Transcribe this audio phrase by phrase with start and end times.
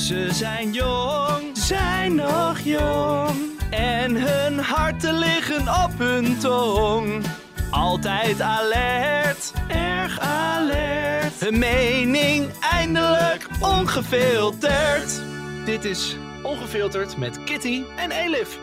[0.00, 3.60] Ze zijn jong, zijn nog jong.
[3.70, 7.24] En hun harten liggen op hun tong.
[7.70, 11.40] Altijd alert, erg alert.
[11.40, 15.22] Hun mening eindelijk ongefilterd.
[15.64, 18.58] Dit is Ongefilterd met Kitty en Elif.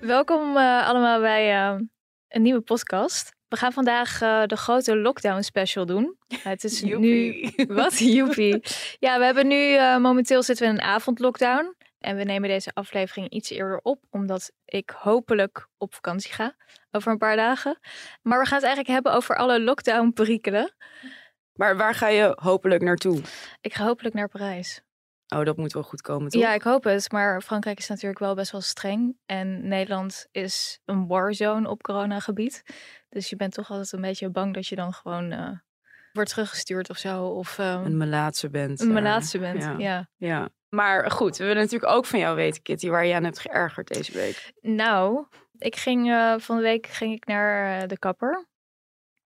[0.00, 1.80] Welkom eh, allemaal bij eh,
[2.28, 3.32] een nieuwe podcast.
[3.48, 6.16] We gaan vandaag eh, de grote lockdown special doen.
[6.42, 7.34] het is nu.
[7.68, 7.98] Wat?
[7.98, 8.62] Joepie.
[8.98, 9.78] Ja, we hebben nu.
[9.98, 11.74] momenteel zitten we in een avondlockdown.
[12.04, 16.56] En we nemen deze aflevering iets eerder op, omdat ik hopelijk op vakantie ga
[16.90, 17.78] over een paar dagen.
[18.22, 20.74] Maar we gaan het eigenlijk hebben over alle lockdown-perikelen.
[21.54, 23.20] Maar waar ga je hopelijk naartoe?
[23.60, 24.82] Ik ga hopelijk naar Parijs.
[25.28, 26.40] Oh, dat moet wel goed komen, toch?
[26.42, 27.12] Ja, ik hoop het.
[27.12, 29.16] Maar Frankrijk is natuurlijk wel best wel streng.
[29.26, 32.62] En Nederland is een warzone op coronagebied.
[33.14, 35.50] Dus je bent toch altijd een beetje bang dat je dan gewoon uh,
[36.12, 37.24] wordt teruggestuurd of zo.
[37.26, 38.80] Of um, een melaatse bent.
[38.80, 39.74] Een melaatse bent, ja.
[39.78, 40.08] ja.
[40.16, 40.48] ja.
[40.68, 43.88] Maar goed, we willen natuurlijk ook van jou weten, Kitty, waar je aan hebt geërgerd
[43.88, 44.52] deze week.
[44.60, 45.26] Nou,
[45.58, 48.46] ik ging uh, van de week ging ik naar uh, de kapper.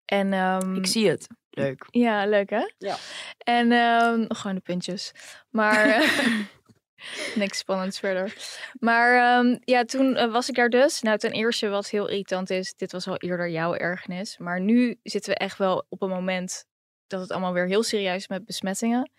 [0.05, 1.27] En, um, ik zie het.
[1.51, 1.87] Leuk.
[1.91, 2.71] Ja, leuk hè?
[2.79, 2.97] Ja.
[3.39, 5.13] En um, gewoon de puntjes.
[5.51, 6.03] Maar
[7.35, 8.35] niks spannends verder.
[8.81, 11.03] Maar um, ja, toen uh, was ik daar dus.
[11.03, 14.39] Nou, ten eerste wat heel irritant is, dit was al eerder jouw ergernis.
[14.39, 16.65] Maar nu zitten we echt wel op een moment
[17.07, 19.11] dat het allemaal weer heel serieus is met besmettingen.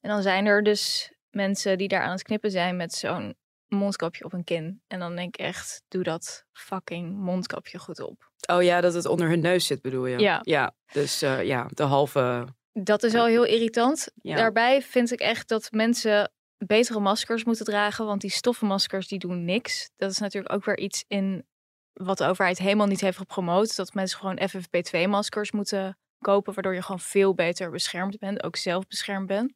[0.00, 3.34] En dan zijn er dus mensen die daar aan het knippen zijn met zo'n
[3.68, 4.82] mondkapje op hun kin.
[4.86, 8.30] En dan denk ik echt, doe dat fucking mondkapje goed op.
[8.46, 10.18] Oh ja, dat het onder hun neus zit bedoel je?
[10.18, 10.40] Ja.
[10.42, 12.46] Ja, dus uh, ja, de halve...
[12.72, 14.08] Dat is al heel irritant.
[14.22, 14.36] Ja.
[14.36, 19.44] Daarbij vind ik echt dat mensen betere maskers moeten dragen, want die stoffenmaskers die doen
[19.44, 19.90] niks.
[19.96, 21.46] Dat is natuurlijk ook weer iets in
[21.92, 23.76] wat de overheid helemaal niet heeft gepromoot.
[23.76, 28.86] Dat mensen gewoon FFP2-maskers moeten kopen, waardoor je gewoon veel beter beschermd bent, ook zelf
[28.86, 29.52] beschermd bent.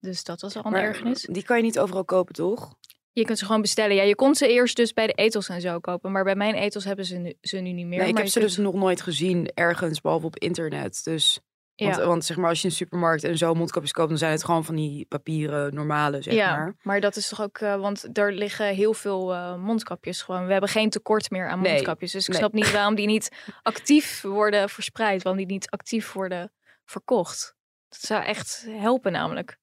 [0.00, 1.22] Dus dat was al een maar, ergernis.
[1.30, 2.74] Die kan je niet overal kopen, toch?
[3.12, 3.96] Je kunt ze gewoon bestellen.
[3.96, 6.12] Ja, je kon ze eerst dus bij de etels en zo kopen.
[6.12, 7.98] Maar bij mijn etels hebben ze nu, ze nu niet meer.
[7.98, 8.44] Nee, ik heb ze kunt...
[8.44, 11.04] dus nog nooit gezien ergens, behalve op internet.
[11.04, 11.40] Dus,
[11.76, 14.32] want, want, zeg maar, als je in een supermarkt en zo mondkapjes koopt, dan zijn
[14.32, 16.74] het gewoon van die papieren normale, zeg ja, maar.
[16.82, 20.46] maar dat is toch ook, uh, want er liggen heel veel uh, mondkapjes gewoon.
[20.46, 22.12] We hebben geen tekort meer aan mondkapjes.
[22.12, 22.38] Nee, dus ik nee.
[22.38, 23.32] snap niet waarom die niet
[23.62, 26.52] actief worden verspreid, waarom die niet actief worden
[26.84, 27.54] verkocht.
[27.88, 29.58] Dat zou echt helpen namelijk.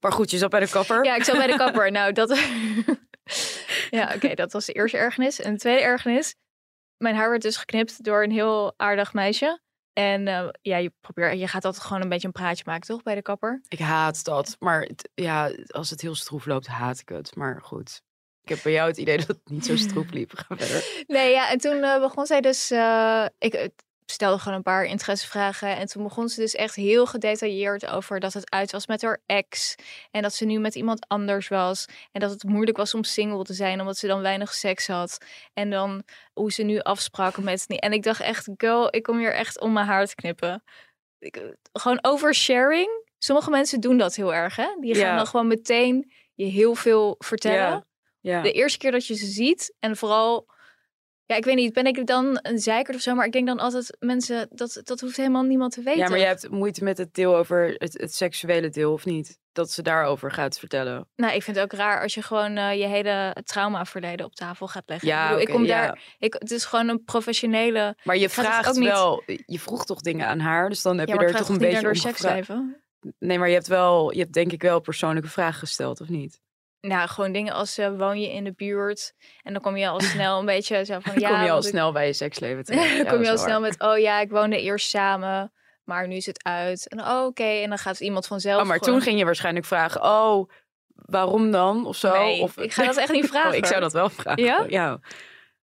[0.00, 1.04] Maar goed, je zat bij de kapper.
[1.04, 1.90] Ja, ik zat bij de kapper.
[1.98, 2.28] nou, dat.
[3.90, 5.40] ja, oké, okay, dat was de eerste ergernis.
[5.40, 6.34] En de tweede ergernis.
[6.96, 9.60] Mijn haar werd dus geknipt door een heel aardig meisje.
[9.98, 13.02] En uh, ja, je, probeert, je gaat altijd gewoon een beetje een praatje maken, toch,
[13.02, 13.62] bij de kapper?
[13.68, 14.56] Ik haat dat.
[14.58, 17.36] Maar het, ja, als het heel stroef loopt, haat ik het.
[17.36, 18.02] Maar goed.
[18.42, 20.32] Ik heb bij jou het idee dat het niet zo stroef liep.
[20.48, 21.04] Verder.
[21.06, 22.70] Nee, ja, en toen uh, begon zij dus...
[22.70, 23.70] Uh, ik,
[24.10, 25.76] stelde gewoon een paar interessevragen.
[25.76, 29.22] En toen begon ze dus echt heel gedetailleerd over dat het uit was met haar
[29.26, 29.74] ex.
[30.10, 31.86] En dat ze nu met iemand anders was.
[32.12, 35.18] En dat het moeilijk was om single te zijn, omdat ze dan weinig seks had.
[35.54, 36.02] En dan
[36.32, 37.66] hoe ze nu afspraken met.
[37.66, 40.62] En ik dacht echt, girl, ik kom hier echt om mijn haar te knippen.
[41.18, 43.06] Ik, gewoon oversharing.
[43.18, 44.76] Sommige mensen doen dat heel erg, hè?
[44.80, 47.86] Die gaan dan gewoon meteen je heel veel vertellen.
[48.20, 49.74] De eerste keer dat je ze ziet.
[49.78, 50.46] En vooral
[51.28, 53.14] ja, ik weet niet, ben ik dan een zeikert of zo?
[53.14, 56.00] Maar ik denk dan altijd, mensen, dat, dat hoeft helemaal niemand te weten.
[56.00, 59.38] Ja, maar je hebt moeite met het deel over het, het seksuele deel, of niet?
[59.52, 61.08] Dat ze daarover gaat vertellen.
[61.16, 64.68] Nou, ik vind het ook raar als je gewoon uh, je hele traumaverleden op tafel
[64.68, 65.08] gaat leggen.
[65.08, 65.86] Ja, ik, bedoel, okay, ik kom ja.
[65.86, 67.96] daar, ik, het is gewoon een professionele...
[68.04, 71.08] Maar je vraagt ook niet- wel, je vroeg toch dingen aan haar, dus dan heb
[71.08, 72.26] ja, je er toch een niet beetje door seks.
[73.18, 76.40] Nee, maar je hebt wel, je hebt denk ik wel persoonlijke vragen gesteld, of niet?
[76.80, 79.14] Nou, gewoon dingen als uh, woon je in de buurt?
[79.42, 81.12] En dan kom je al snel een beetje zo van...
[81.14, 82.96] Dan ja, kom je al ik- snel bij je seksleven dan terecht.
[83.04, 85.52] Ja, kom je al snel met, oh ja, ik woonde eerst samen,
[85.84, 86.88] maar nu is het uit.
[86.88, 89.66] En oh, oké, en dan gaat iemand vanzelf Oh, maar gewoon- toen ging je waarschijnlijk
[89.66, 90.50] vragen, oh,
[90.94, 91.86] waarom dan?
[91.86, 92.12] Of zo?
[92.12, 93.56] Nee, of, ik ga dat echt niet Oh, vragen.
[93.56, 94.68] ik zou dat wel vragen.
[94.70, 94.98] Ja?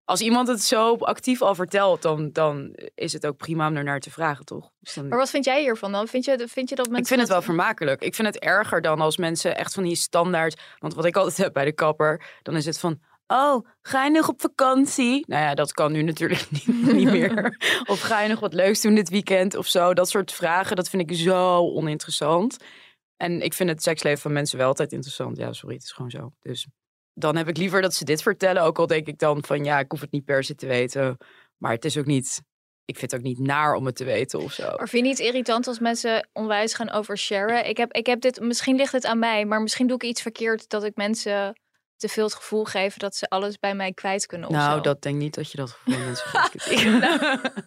[0.06, 3.84] Als iemand het zo actief al vertelt, dan, dan is het ook prima om er
[3.84, 4.70] naar te vragen, toch?
[4.80, 5.08] Dus dan...
[5.08, 6.08] Maar wat vind jij hiervan dan?
[6.08, 7.02] Vind je, vind je dat mensen...
[7.02, 8.02] Ik vind het wel vermakelijk.
[8.02, 10.60] Ik vind het erger dan als mensen echt van die standaard.
[10.78, 13.00] Want wat ik altijd heb bij de kapper, dan is het van.
[13.26, 15.24] Oh, ga je nog op vakantie?
[15.28, 17.56] Nou ja, dat kan nu natuurlijk niet, niet meer.
[17.90, 19.94] Of ga je nog wat leuks doen dit weekend of zo?
[19.94, 22.56] Dat soort vragen, dat vind ik zo oninteressant.
[23.16, 25.36] En ik vind het seksleven van mensen wel altijd interessant.
[25.36, 26.32] Ja, sorry, het is gewoon zo.
[26.40, 26.66] Dus
[27.18, 28.62] dan heb ik liever dat ze dit vertellen.
[28.62, 31.16] Ook al denk ik dan van ja, ik hoef het niet per se te weten.
[31.56, 32.42] Maar het is ook niet,
[32.84, 34.62] ik vind het ook niet naar om het te weten of zo.
[34.62, 37.68] Maar vind je niet irritant als mensen onwijs gaan oversharen?
[37.68, 40.22] Ik heb, ik heb dit, misschien ligt het aan mij, maar misschien doe ik iets
[40.22, 41.60] verkeerd dat ik mensen
[41.96, 44.48] te veel het gevoel geef dat ze alles bij mij kwijt kunnen.
[44.48, 44.80] Of Nou, zo.
[44.80, 46.84] dat denk niet dat je dat gevoel mensen geeft.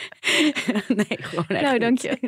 [0.88, 2.18] nee, gewoon echt Nou, dank je.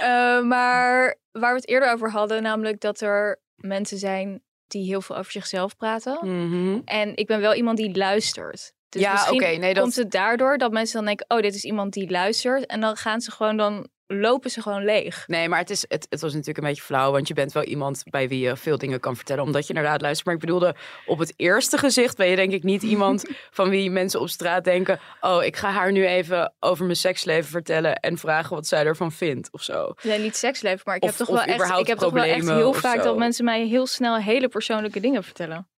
[0.00, 5.00] Eh, maar waar we het eerder over hadden, namelijk dat er mensen zijn die heel
[5.00, 6.18] veel over zichzelf praten.
[6.22, 6.80] Mhm.
[6.84, 8.72] En ik ben wel iemand die luistert.
[8.88, 11.54] Dus Ja, misschien oké, nee, dat- komt het daardoor dat mensen dan denken, oh, dit
[11.54, 12.66] is iemand die luistert.
[12.66, 15.24] En dan gaan ze gewoon, dan lopen ze gewoon leeg.
[15.26, 17.62] Nee, maar het, is, het, het was natuurlijk een beetje flauw, want je bent wel
[17.62, 20.26] iemand bij wie je veel dingen kan vertellen, omdat je inderdaad luistert.
[20.26, 20.74] Maar ik bedoelde,
[21.06, 24.64] op het eerste gezicht ben je denk ik niet iemand van wie mensen op straat
[24.64, 28.84] denken, oh, ik ga haar nu even over mijn seksleven vertellen en vragen wat zij
[28.84, 29.94] ervan vindt of zo.
[30.02, 32.48] Nee, niet seksleven, maar ik Of- heb toch wel echt, ik heb toch wel echt
[32.48, 33.02] heel vaak zo.
[33.02, 35.68] dat mensen mij heel snel hele persoonlijke dingen vertellen.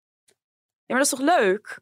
[0.87, 1.79] Ja, maar dat is toch leuk?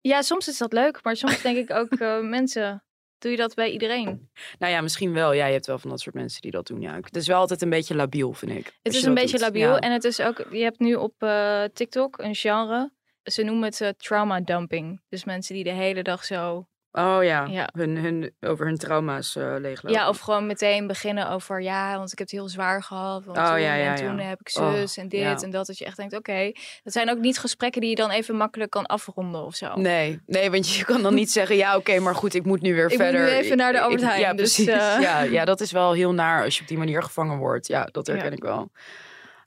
[0.00, 2.84] Ja, soms is dat leuk, maar soms denk ik ook, eh, mensen,
[3.18, 4.30] doe je dat bij iedereen?
[4.58, 5.32] Nou ja, misschien wel.
[5.32, 6.80] Ja, je hebt wel van dat soort mensen die dat doen.
[6.80, 8.78] Ja, het is wel altijd een beetje labiel, vind ik.
[8.82, 9.40] Het is een beetje doet.
[9.40, 9.78] labiel Ja.
[9.78, 12.90] en het is ook, je hebt nu op eh, TikTok een genre,
[13.22, 15.00] ze noemen het eh, trauma dumping.
[15.08, 16.66] Dus mensen die de hele dag zo
[16.98, 17.68] Oh ja, Ja.
[17.72, 19.98] Hun, hun, over hun trauma's eh leeglopen.
[19.98, 23.24] Ja, of gewoon meteen beginnen over ja, want ik heb het heel zwaar gehad.
[23.24, 25.66] Want Oh, toen, ja, ja, en toen heb ik Oh, zus en dit en dat.
[25.66, 26.52] Dat je echt denkt, oké,
[26.82, 29.74] dat zijn ook niet gesprekken die je dan even makkelijk kan afronden of zo.
[29.74, 32.74] Nee, nee, want je kan dan niet zeggen, ja, oké, maar goed, ik moet nu
[32.74, 33.20] weer Ik moet verder.
[33.24, 34.72] nu even naar de Albert ik- Heijn, Ja, dus, precies.
[34.74, 35.00] eh.
[35.00, 37.66] Ja, ja, dat is wel heel naar als je op die manier gevangen wordt.
[37.66, 38.70] Ja, dat herken ik wel.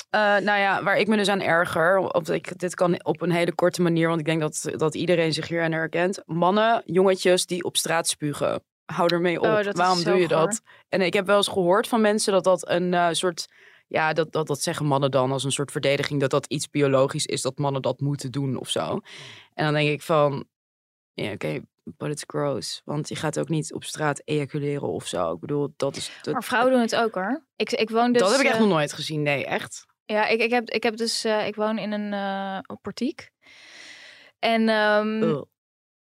[0.09, 3.31] Eh, nou ja, waar ik me dus aan erger, of ik, dit kan op een
[3.31, 6.21] hele korte manier, want ik denk dat, dat iedereen zich hier aan herkent.
[6.25, 8.63] Mannen, jongetjes die op straat spugen.
[8.85, 9.45] Hou ermee op.
[9.45, 10.37] Oh, is Waarom doe je goor.
[10.37, 10.61] dat?
[10.89, 13.47] En ik heb wel eens gehoord van mensen dat dat een eh, soort,
[13.87, 17.25] ja, dat, dat, dat zeggen mannen dan als een soort verdediging, dat dat iets biologisch
[17.25, 18.99] is, dat mannen dat moeten doen of zo.
[19.53, 20.45] En dan denk ik van,
[21.13, 22.81] ja, oké, but it's gross.
[22.85, 25.33] Want je gaat ook niet op straat ejaculeren of zo.
[25.33, 26.11] Ik bedoel, dat is...
[26.21, 27.43] Dat, Maar vrouwen doen het ook hoor.
[27.55, 28.21] Ik, ik woon dus.
[28.21, 29.21] dat heb ik echt eh, nog nooit gezien.
[29.21, 29.87] Nee, echt.
[30.13, 31.23] Ja, ik, ik, heb, ik heb dus.
[31.23, 33.29] eh, ik woon in een een portiek.
[34.39, 35.41] En ehm, Ugh.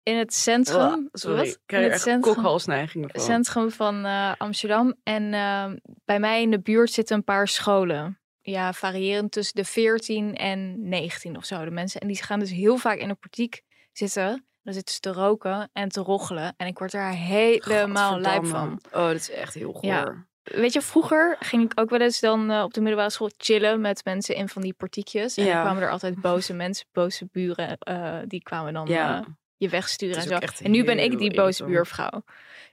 [0.03, 1.09] in het centrum.
[1.11, 3.21] Sorry, ik krijg echt centrum, kokhalsneigingen van.
[3.21, 4.95] centrum van eh, Amsterdam.
[5.03, 8.19] En ehm, bij mij in de buurt zitten een paar scholen.
[8.41, 11.65] Ja, variërend tussen de 14 en 19 of zo.
[11.65, 12.01] De mensen.
[12.01, 13.61] En die gaan dus heel vaak in de portiek
[13.91, 14.45] zitten.
[14.63, 16.53] Dan zitten ze te roken en te roggelen.
[16.57, 18.79] En ik word daar helemaal lijp van.
[18.91, 19.89] Oh, dat is echt heel goor.
[19.89, 20.29] Ja.
[20.43, 23.81] Weet je, vroeger ging ik ook wel eens dan eh, op de middelbare school chillen
[23.81, 25.37] met mensen in van die portiekjes.
[25.37, 25.53] En Ja.
[25.53, 29.19] dan kwamen er altijd boze mensen, boze buren, eh, die kwamen dan Ja.
[29.19, 29.25] eh,
[29.57, 30.63] je wegsturen en zo.
[30.63, 32.23] En nu ben ik die boze buurvrouw.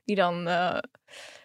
[0.05, 0.49] Die dan,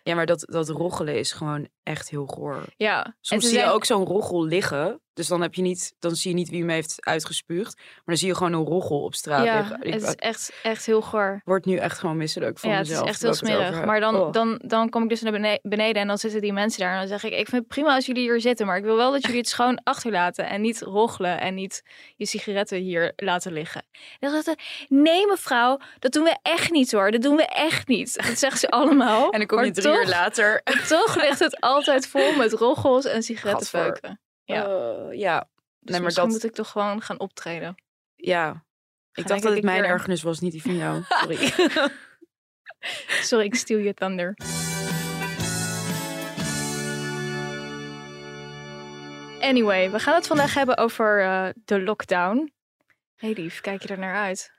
[0.04, 2.64] Ja, maar dat, dat roggelen is gewoon echt heel goor.
[2.78, 3.16] ja.
[3.22, 4.98] Soms zie je ook zo'n roggel liggen.
[5.14, 7.76] Dus dan, heb je niet, dan zie je niet wie hem heeft uitgespuugd.
[7.78, 9.82] Maar dan zie je gewoon een roggel op straat Ja, liggen.
[9.82, 11.42] Ik het is echt, echt heel goor.
[11.46, 13.10] word nu echt gewoon misselijk van Ja, het is mezelf.
[13.10, 13.86] echt heel smerig.
[13.86, 14.32] Maar dan, Oh.
[14.32, 16.92] dan, dan kom ik dus naar bene- beneden en dan zitten die mensen daar.
[16.94, 18.66] En dan zeg ik, ik vind het prima als jullie hier zitten.
[18.66, 20.50] Maar ik wil wel dat jullie het schoon achterlaten.
[20.50, 21.84] En niet roggelen en niet
[22.16, 23.82] je sigaretten hier laten liggen.
[23.92, 27.12] En dan zeggen ze, nee mevrouw, dat doen we echt niet hoor.
[27.12, 28.28] Dat doen we echt niet.
[28.28, 29.30] Dat zeggen ze allemaal.
[29.34, 30.62] En kom Maar je drie uur toch- later.
[30.88, 34.02] Toch ligt het altijd vol met roggels en sigarettenpeuken.
[34.10, 34.20] Gadver.
[34.44, 34.64] Ja.
[34.66, 35.40] Eh, ja.
[35.40, 35.48] Dus
[35.80, 37.76] nee, maar misschien dat, moet ik toch gewoon gaan optreden.
[38.16, 38.64] ja.
[39.16, 41.02] Ik dacht dat het mijn weer- ergernis was, niet die van jou.
[41.22, 41.54] Sorry.
[43.30, 44.34] Sorry, ik steal je thunder.
[49.40, 52.54] Anyway, we gaan het vandaag hebben over eh, de lockdown.
[53.16, 54.52] Hey lief, kijk je er naar uit?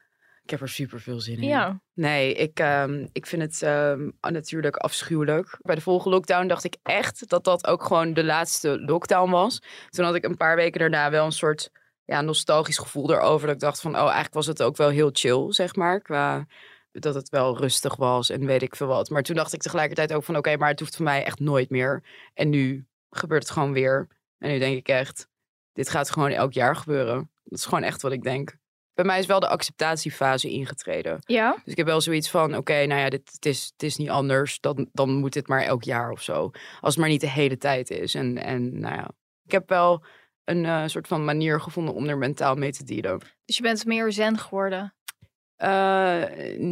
[0.44, 1.48] Ik heb er super veel zin in.
[1.48, 1.80] Ja.
[1.94, 5.58] Nee, ik, ehm, ik vind het ehm, natuurlijk afschuwelijk.
[5.60, 9.62] Bij de vorige lockdown dacht ik echt dat dat ook gewoon de laatste lockdown was.
[9.88, 11.70] Toen had ik een paar weken daarna wel een soort
[12.04, 13.46] ja, nostalgisch gevoel erover.
[13.46, 16.00] Dat ik dacht van, oh, eigenlijk was het ook wel heel chill, zeg maar.
[16.00, 16.46] Qua
[17.00, 19.10] dat het wel rustig was en weet ik veel wat.
[19.10, 21.70] Maar toen dacht ik tegelijkertijd ook van, oké, maar het hoeft voor mij echt nooit
[21.70, 22.02] meer.
[22.34, 24.08] En nu gebeurt het gewoon weer.
[24.38, 25.28] En nu denk ik echt,
[25.72, 27.30] dit gaat gewoon elk jaar gebeuren.
[27.44, 28.56] Dat is gewoon echt wat ik denk.
[28.94, 31.18] Bij mij is wel de acceptatiefase ingetreden.
[31.20, 31.52] Ja?
[31.52, 34.10] Dus ik heb wel zoiets van, oké, nou ja, dit, het, is, het is niet
[34.10, 34.60] anders.
[34.60, 36.50] Dan, dan moet dit maar elk jaar of zo.
[36.80, 38.14] Als het maar niet de hele tijd is.
[38.14, 39.10] En, en nou ja,
[39.44, 40.04] ik heb wel
[40.44, 43.20] een eh, soort van manier gevonden om er mentaal mee te dealen.
[43.44, 44.94] Dus je bent meer zen geworden.
[45.56, 46.22] Eh,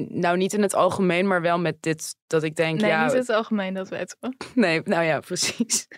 [0.09, 3.13] nou, niet in het algemeen, maar wel met dit dat ik denk, Nee, ja, niet
[3.13, 4.35] in het algemeen, dat weten we.
[4.61, 5.89] nee, nou ja, precies.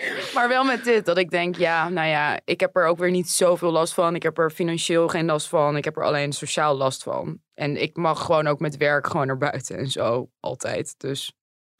[0.34, 3.10] Maar wel met dit, dat ik denk, ja, nou ja, ik heb er ook weer
[3.10, 4.14] niet zoveel last van.
[4.14, 5.76] Ik heb er financieel geen last van.
[5.76, 7.38] Ik heb er alleen sociaal last van.
[7.54, 10.94] En ik mag gewoon ook met werk gewoon naar buiten en zo, altijd.
[10.98, 11.32] Dus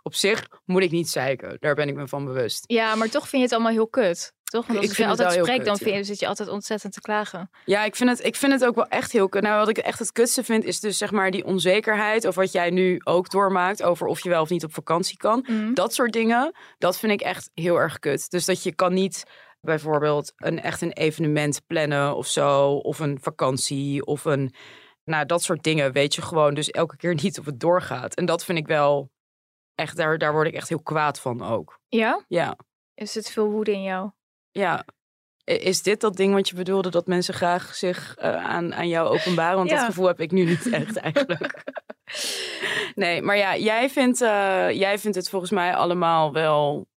[0.03, 1.57] op zich moet ik niet zeiken.
[1.61, 2.65] Daar ben ik me van bewust.
[2.67, 4.33] Ja, maar toch vind je het allemaal heel kut.
[4.50, 4.66] Toch?
[4.66, 6.92] Want Ik als je vind het altijd spreekt, dan vind je, zit je altijd ontzettend
[6.92, 7.50] te klagen.
[7.64, 9.42] Ja, ik vind, het, ik vind het ook wel echt heel kut.
[9.42, 12.25] Nou, wat ik echt het kutste vind, is dus zeg maar die onzekerheid.
[12.25, 15.47] Of wat jij nu ook doormaakt over of je wel of niet op vakantie kan.
[15.49, 15.75] Mhm.
[15.75, 18.30] Dat soort dingen, dat vind ik echt heel erg kut.
[18.30, 19.23] Dus dat je kan niet
[19.61, 22.71] bijvoorbeeld een, echt een evenement plannen of zo.
[22.73, 24.54] Of een vakantie of een...
[25.04, 28.14] Nou, dat soort dingen weet je gewoon dus elke keer niet of het doorgaat.
[28.14, 29.11] En dat vind ik wel
[29.75, 31.78] echt, daar, daar word ik echt heel kwaad van ook.
[31.88, 32.25] Ja?
[32.28, 32.57] Ja,
[32.95, 34.11] Is het veel woede in jou?
[34.52, 34.85] Ja.
[35.45, 39.09] Is dit dat ding wat je bedoelde, dat mensen graag zich eh, aan, aan jou
[39.09, 39.57] openbaren?
[39.57, 39.76] Want Ja.
[39.76, 41.64] dat gevoel heb ik nu niet echt eigenlijk.
[42.95, 46.88] nee, maar ja, jij vindt, eh, jij vindt het volgens mij allemaal wel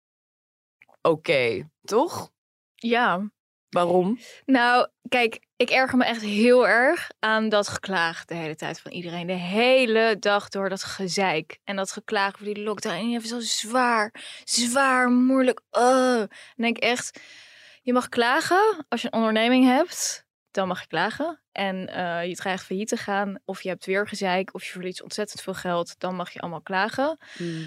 [1.03, 2.31] oké, toch?
[2.75, 3.31] Ja.
[3.73, 4.19] Waarom?
[4.47, 8.91] Nou, kijk, ik erger me echt heel erg aan dat geklaag de hele tijd van
[8.91, 9.27] iedereen.
[9.27, 11.59] De hele dag door dat gezeik.
[11.65, 12.95] En dat geklaag voor die lockdown.
[12.95, 14.15] En even zo zwaar,
[14.45, 15.61] zwaar, moeilijk.
[15.71, 16.17] Oh.
[16.17, 17.21] Dan denk ik echt,
[17.83, 20.22] je mag klagen als je een onderneming hebt.
[20.53, 21.41] Dan mag je klagen.
[21.53, 23.39] En eh, je dreigt failliet te gaan.
[23.45, 24.55] Of je hebt weer gezeik.
[24.55, 25.95] Of je verliest ontzettend veel geld.
[25.99, 27.19] Dan mag je allemaal klagen.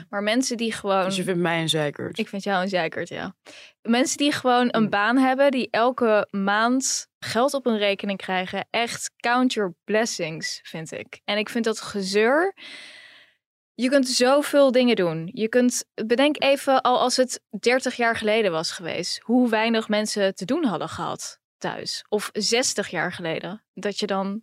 [0.09, 1.03] Maar mensen die gewoon...
[1.03, 2.17] Dus je vindt mij een zeikert.
[2.17, 3.35] Ik vind jou een zeikert, ja.
[3.81, 4.89] Mensen die gewoon een Hmm.
[4.89, 8.67] baan hebben, die elke maand geld op hun rekening krijgen.
[8.69, 11.21] Echt count your blessings, vind ik.
[11.23, 12.53] En ik vind dat gezeur.
[13.73, 15.29] Je kunt zoveel dingen doen.
[15.33, 20.35] Je kunt, bedenk even al als het 30 jaar geleden was geweest, hoe weinig mensen
[20.35, 22.03] te doen hadden gehad thuis.
[22.09, 23.63] Of 60 jaar geleden.
[23.73, 24.41] Dat je dan.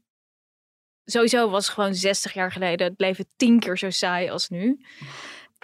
[1.05, 4.81] Sowieso was gewoon 60 jaar geleden het leven tien keer zo saai als nu.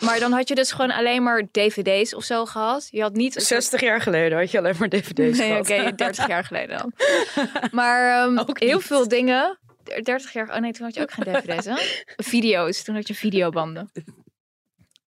[0.04, 2.88] Maar dan had je dus gewoon alleen maar dvd's of zo gehad.
[2.90, 3.34] Je had niet...
[3.36, 6.78] een soort- 60 jaar geleden had je alleen maar dvd's Nee, oké, 30 jaar geleden
[6.78, 6.92] dan.
[7.70, 9.58] Maar Ook heel veel dingen.
[10.02, 10.48] 30 jaar...
[10.54, 11.74] Oh nee, toen had je ook geen dvd's, hè?
[12.32, 12.82] Video's.
[12.82, 13.90] Toen had je videobanden.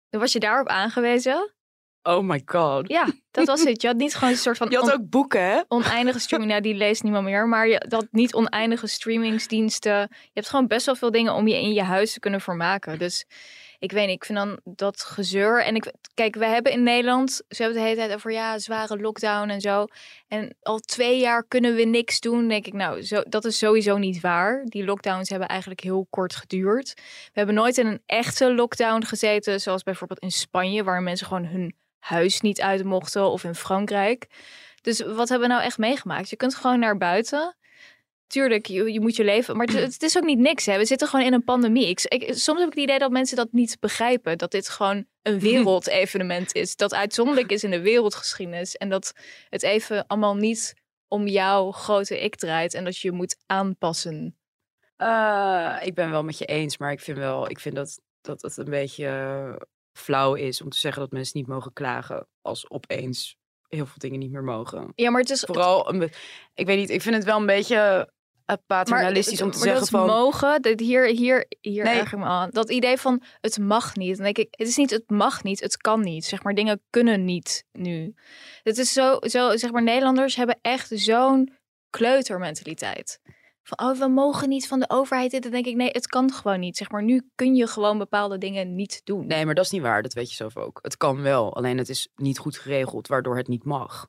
[0.10, 1.54] Dan was je daarop aangewezen.
[2.04, 2.88] Oh my god.
[2.88, 3.82] Ja, dat was het.
[3.82, 5.62] Je had niet gewoon een soort van Je had ook boeken, hè?
[5.68, 6.52] oneindige streaming.
[6.52, 7.48] Nou, die leest niemand meer.
[7.48, 10.00] Maar je had niet oneindige streamingsdiensten.
[10.10, 13.00] Je hebt gewoon best wel veel dingen om je in je huis te kunnen vermaken.
[13.00, 13.26] Dus
[13.80, 15.64] ik weet niet, ik vind dan dat gezeur.
[15.64, 18.98] En ik, kijk, we hebben in Nederland, ze hebben de hele tijd over ja, zware
[18.98, 19.86] lockdown en zo.
[20.28, 22.48] En al twee jaar kunnen we niks doen.
[22.48, 24.64] Denk ik, nou, zo, dat is sowieso niet waar.
[24.66, 26.94] Die lockdowns hebben eigenlijk heel kort geduurd.
[26.96, 31.46] We hebben nooit in een echte lockdown gezeten, zoals bijvoorbeeld in Spanje, waar mensen gewoon
[31.46, 34.28] hun huis niet uit mochten, of in Frankrijk.
[34.82, 36.30] Dus wat hebben we nou echt meegemaakt?
[36.30, 37.56] Je kunt gewoon naar buiten.
[38.28, 39.58] Tuurlijk, je, je moet je leven.
[39.58, 40.66] Maar het, het is ook niet niks.
[40.66, 40.78] Hè.
[40.78, 41.88] We zitten gewoon in een pandemie.
[41.88, 44.38] Ik, ik- soms heb ik het idee dat mensen dat niet begrijpen.
[44.38, 46.76] Dat dit gewoon een wereldevenement is.
[46.76, 48.76] Dat uitzonderlijk is in de wereldgeschiedenis.
[48.78, 49.14] En dat
[49.50, 50.74] het even allemaal niet
[51.08, 52.74] om jouw grote ik draait.
[52.74, 54.36] En dat je je moet aanpassen.
[54.98, 58.42] Eh, ik ben wel met je eens, maar ik vind wel, ik vind dat, dat
[58.42, 59.08] het een beetje
[60.02, 64.20] flauw is om te zeggen dat mensen niet mogen klagen als opeens heel veel dingen
[64.20, 64.92] niet meer mogen.
[64.96, 65.40] Ja, maar het is...
[65.40, 66.10] Vooral, een
[66.54, 68.10] ik weet niet, ik vind het wel een beetje
[68.46, 70.06] eh, paternalistisch om te maar zeggen dat van...
[70.06, 72.04] mogen, dat hier, hier, hier Nee.
[72.12, 72.50] me aan.
[72.50, 74.16] Dat idee van het mag niet.
[74.16, 76.26] Dan denk ik, het is niet het mag niet, het kan niet.
[76.26, 78.14] Zeg maar, dingen kunnen niet nu.
[78.64, 81.54] Het is zo, zo zeg maar, Nederlanders hebben echt zo'n
[81.90, 83.20] kleutermentaliteit.
[83.64, 85.44] Van, oh, we mogen niet van de overheid dit.
[85.44, 86.78] Dan denk ik, nee, het kan gewoon niet.
[86.78, 89.28] Zeg maar, nu kun je gewoon bepaalde dingen niet doen.
[89.28, 90.80] Nee, maar dat is niet waar, dat weet je zelf ook.
[90.82, 94.08] Het kan wel, alleen het is niet goed geregeld, waardoor het niet mag.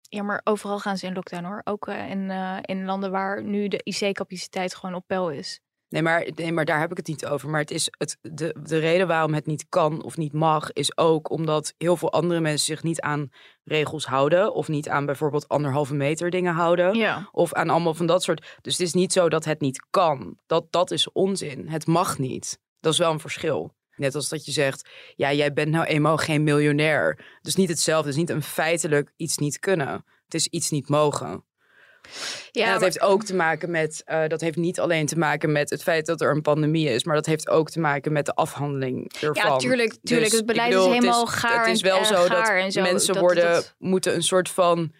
[0.00, 1.60] Ja, maar overal gaan ze in lockdown hoor.
[1.64, 5.60] Ook eh, in, eh, in landen waar nu de IC-capaciteit gewoon op peil is.
[5.94, 7.50] Nee maar, nee, maar daar heb ik het niet over.
[7.50, 10.96] Maar het is het, de, de reden waarom het niet kan of niet mag, is
[10.96, 13.30] ook omdat heel veel andere mensen zich niet aan
[13.64, 14.54] regels houden.
[14.54, 16.94] Of niet aan bijvoorbeeld anderhalve meter dingen houden.
[16.94, 17.28] Ja.
[17.32, 18.56] Of aan allemaal van dat soort.
[18.60, 20.38] Dus het is niet zo dat het niet kan.
[20.46, 21.68] Dat, dat is onzin.
[21.68, 22.58] Het mag niet.
[22.80, 23.74] Dat is wel een verschil.
[23.96, 27.38] Net als dat je zegt, ja, jij bent nou eenmaal geen miljonair.
[27.40, 28.08] Dus niet hetzelfde.
[28.08, 30.04] Het is niet een feitelijk iets niet kunnen.
[30.24, 31.44] Het is iets niet mogen.
[32.50, 35.18] Ja, en dat maar- heeft ook te maken met, eh, dat heeft niet alleen te
[35.18, 38.12] maken met het feit dat er een pandemie is, maar dat heeft ook te maken
[38.12, 39.50] met de afhandeling ervan.
[39.50, 40.30] Ja, tuurlijk, tuurlijk.
[40.30, 41.64] Dus het beleid bedoel, is helemaal het gaar.
[41.66, 42.82] Het is en- wel en zo dat gaar en zo.
[42.82, 44.92] mensen Dat- worden, dat- moeten een soort van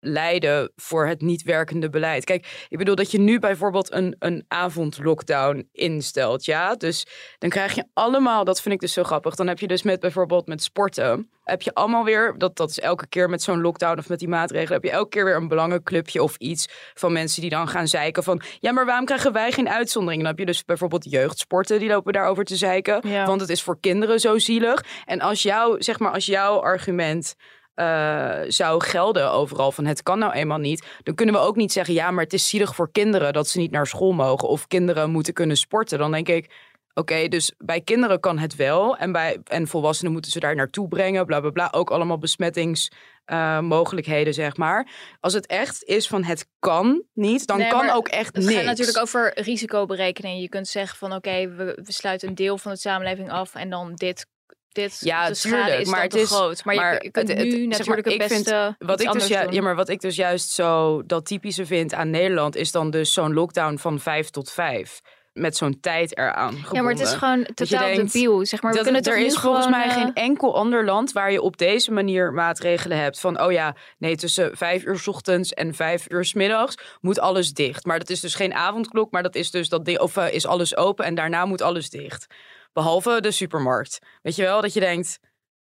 [0.00, 2.24] lijden voor het niet werkende beleid.
[2.24, 6.74] Kijk, ik bedoel dat je nu bijvoorbeeld een, een avondlockdown instelt, ja.
[6.74, 7.06] Dus
[7.38, 9.34] dan krijg je allemaal, dat vind ik dus zo grappig.
[9.34, 12.80] Dan heb je dus met bijvoorbeeld met sporten, heb je allemaal weer, dat, dat is
[12.80, 15.48] elke keer met zo'n lockdown of met die maatregelen, heb je elke keer weer een
[15.48, 19.52] belangenclubje of iets van mensen die dan gaan zeiken van, ja, maar waarom krijgen wij
[19.52, 20.22] geen uitzondering?
[20.22, 23.26] Dan heb je dus bijvoorbeeld jeugdsporten, die lopen daarover te zeiken, Ja.
[23.26, 24.84] want het is voor kinderen zo zielig.
[25.04, 27.34] En als jouw, zeg maar, als jouw argument
[27.80, 31.72] eh, zou gelden overal van het kan nou eenmaal niet, dan kunnen we ook niet
[31.72, 34.66] zeggen ja, maar het is zielig voor kinderen dat ze niet naar school mogen of
[34.66, 35.98] kinderen moeten kunnen sporten.
[35.98, 38.96] Dan denk ik, Oké, dus bij kinderen kan het wel.
[38.96, 41.26] En, bij, en volwassenen moeten ze daar naartoe brengen.
[41.26, 41.68] Bla bla bla.
[41.70, 44.88] Ook allemaal besmettingsmogelijkheden, zeg maar.
[45.20, 48.56] Als het echt is van het kan niet, dan Nee, kan ook echt Het niks.
[48.56, 50.40] gaat natuurlijk over risicoberekening.
[50.40, 53.70] Je kunt zeggen van oké, we, we sluiten een deel van de samenleving af en
[53.70, 54.26] dan dit.
[54.72, 56.64] Dit Ja, de schade tuurlijk, is maar het te is- groot.
[56.64, 59.52] Maar, maar je, je kunt het- nu natuurlijk het vind- beste Wat ik, dus doen.
[59.52, 63.12] ja, maar wat ik dus juist zo dat typische vind aan Nederland is dan dus
[63.12, 65.00] zo'n lockdown van vijf tot vijf.
[65.32, 66.74] Met zo'n tijd eraan gebonden.
[66.76, 68.46] Ja, maar het is gewoon totaal denkt debiel.
[68.46, 71.32] Zeg maar, we dat kunnen er is volgens mij eh, geen enkel ander land waar
[71.32, 73.20] je op deze manier maatregelen hebt.
[73.20, 77.20] Van, oh ja, nee, tussen vijf uur 's ochtends en vijf uur 's middags moet
[77.20, 77.84] alles dicht.
[77.86, 80.76] Maar dat is dus geen avondklok, maar dat is dus dat, of eh, is alles
[80.76, 82.26] open en daarna moet alles dicht.
[82.72, 83.98] Behalve de supermarkt.
[84.22, 85.20] Weet je wel, dat je denkt,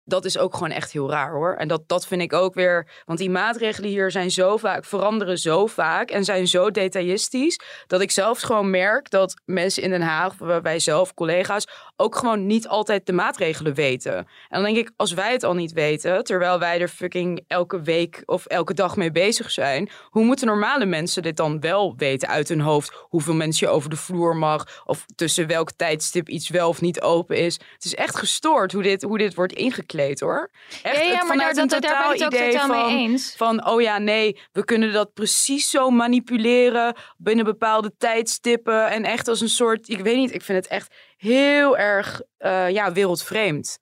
[0.08, 1.54] dat is ook gewoon echt heel raar hoor.
[1.54, 5.38] En dat, dat vind ik ook weer, want die maatregelen hier zijn zo vaak, veranderen
[5.38, 10.00] zo vaak en zijn zo detailistisch, dat ik zelfs gewoon merk dat mensen in Den
[10.00, 14.16] Haag, wij zelf, collega's, ook gewoon niet altijd de maatregelen weten.
[14.16, 17.82] En dan denk ik, als wij het al niet weten, terwijl wij er fucking elke
[17.82, 22.28] week of elke dag mee bezig zijn, hoe moeten normale mensen dit dan wel weten
[22.28, 22.92] uit hun hoofd?
[23.08, 27.00] Hoeveel mensen je over de vloer mag, of tussen welk tijdstip iets wel of niet
[27.00, 27.54] open is.
[27.74, 30.50] Het is echt gestoord hoe dit, hoe dit wordt ingekleed hoor.
[30.82, 32.86] Echt Ja, maar vanuit daar, een dat, daar ben ik het ook idee totaal van,
[32.86, 33.34] mee eens.
[33.36, 38.88] van, oh ja, nee, we kunnen dat precies zo manipuleren binnen bepaalde tijdstippen.
[38.88, 42.70] En echt als een soort, ik weet niet, ik vind het echt heel erg, eh,
[42.70, 43.78] ja, wereldvreemd.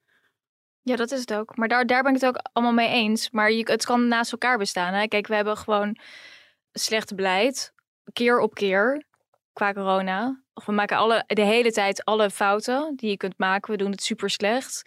[0.82, 1.56] Ja, dat is het ook.
[1.56, 3.30] Maar daar, daar ben ik het ook allemaal mee eens.
[3.30, 4.94] Maar je, het kan naast elkaar bestaan.
[4.94, 5.06] Hè?
[5.06, 5.98] Kijk, we hebben gewoon
[6.72, 7.72] slecht beleid.
[8.12, 9.04] Keer op keer.
[9.52, 10.42] Qua corona.
[10.54, 13.70] Of we maken alle, de hele tijd alle fouten die je kunt maken.
[13.70, 14.82] We doen het super slecht.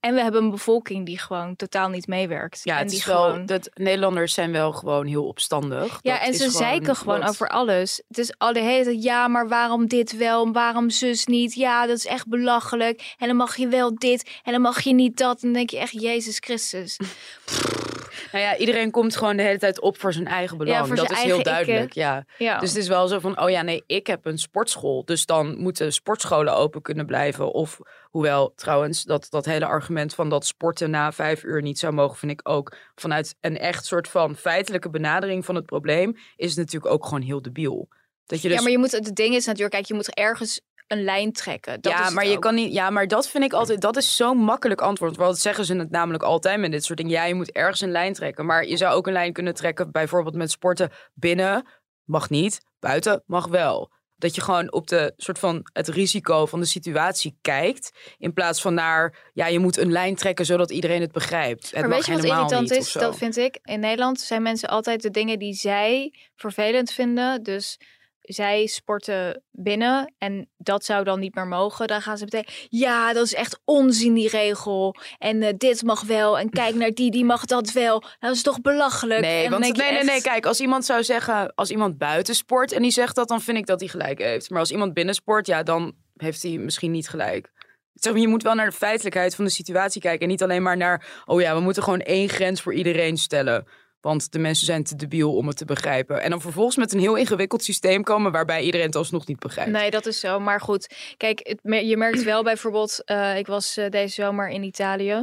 [0.00, 2.60] En we hebben een bevolking die gewoon totataal niet meewerkt.
[2.64, 3.46] Ja, en het die is wel, gewoon...
[3.46, 5.98] dat Nederlanders zijn wel gewoon heel opstandig.
[6.02, 8.02] Ja, Dat en is ze zeiken gewoon wat- over alles.
[8.08, 10.52] Het is al de hele tijd, ja, maar waarom dit wel?
[10.52, 11.54] Waarom zus niet?
[11.54, 13.14] Ja, dat is echt belachelijk.
[13.18, 15.34] En dan mag je wel dit en dan mag je niet dat.
[15.34, 16.96] En dan denk je echt, Jezus Christus.
[18.36, 20.86] Nou ja, iedereen komt gewoon de hele tijd op voor zijn eigen belang.
[20.86, 22.24] voor dat zijn is heel duidelijk, ja.
[22.38, 22.58] Ja.
[22.58, 25.04] Dus het is wel zo van, oh ja, nee, ik heb een sportschool.
[25.04, 27.52] Dus dan moeten sportscholen open kunnen blijven.
[27.52, 27.78] Of,
[28.10, 32.16] hoewel trouwens, dat, dat hele argument van dat sporten na vijf uur niet zou mogen,
[32.16, 36.58] vind ik ook vanuit een echt soort van feitelijke benadering van het probleem, is het
[36.58, 37.88] natuurlijk ook gewoon heel debiel.
[38.26, 40.60] Dat je dus Ja, maar je moet, het ding is natuurlijk, kijk, je moet ergens
[40.86, 41.80] een lijn trekken.
[41.80, 42.42] Dat ja, maar je ook.
[42.42, 42.72] kan niet.
[42.72, 43.80] Ja, maar dat vind ik altijd.
[43.80, 45.16] Dat is zo'n makkelijk antwoord.
[45.16, 47.12] Want dat zeggen ze het namelijk altijd met dit soort dingen.
[47.12, 48.46] Ja, je moet ergens een lijn trekken.
[48.46, 51.64] Maar je zou ook een lijn kunnen trekken, bijvoorbeeld met sporten binnen
[52.04, 53.94] mag niet, buiten mag wel.
[54.16, 58.14] Dat je gewoon op de soort van het risico van de situatie kijkt.
[58.18, 61.70] In plaats van naar, ja, je moet een lijn trekken zodat iedereen het begrijpt.
[61.70, 62.92] Het Maar weet je wat irritant is?
[62.92, 63.58] Dat vind ik.
[63.62, 67.42] In Nederland zijn mensen altijd de dingen die zij vervelend vinden.
[67.42, 67.80] Dus
[68.26, 71.86] zij sporten binnen en dat zou dan niet meer mogen.
[71.86, 74.96] Dan gaan ze meteen, ja, dat is echt onzin die regel.
[75.18, 76.38] En eh, dit mag wel.
[76.38, 78.00] En kijk naar die, die mag dat wel.
[78.00, 79.20] Nou, dat is toch belachelijk.
[79.20, 80.22] Nee, want nee, nee, nee.
[80.22, 83.58] Kijk, als iemand zou zeggen, als iemand buiten sport en die zegt dat, dan vind
[83.58, 84.50] ik dat hij gelijk heeft.
[84.50, 87.52] Maar als iemand binnen sport, ja, dan heeft hij misschien niet gelijk.
[87.94, 90.20] Zeg maar, je moet wel naar de feitelijkheid van de situatie kijken.
[90.20, 93.66] En niet alleen maar naar, oh ja, we moeten gewoon één grens voor iedereen stellen.
[94.06, 96.22] Want de mensen zijn te debiel om het te begrijpen.
[96.22, 99.70] En dan vervolgens met een heel ingewikkeld systeem komen waarbij iedereen het alsnog niet begrijpt.
[99.70, 100.40] Nee, dat is zo.
[100.40, 104.62] Maar goed, kijk, het, je merkt wel bijvoorbeeld, eh, ik was eh, deze zomer in
[104.62, 105.22] Italië.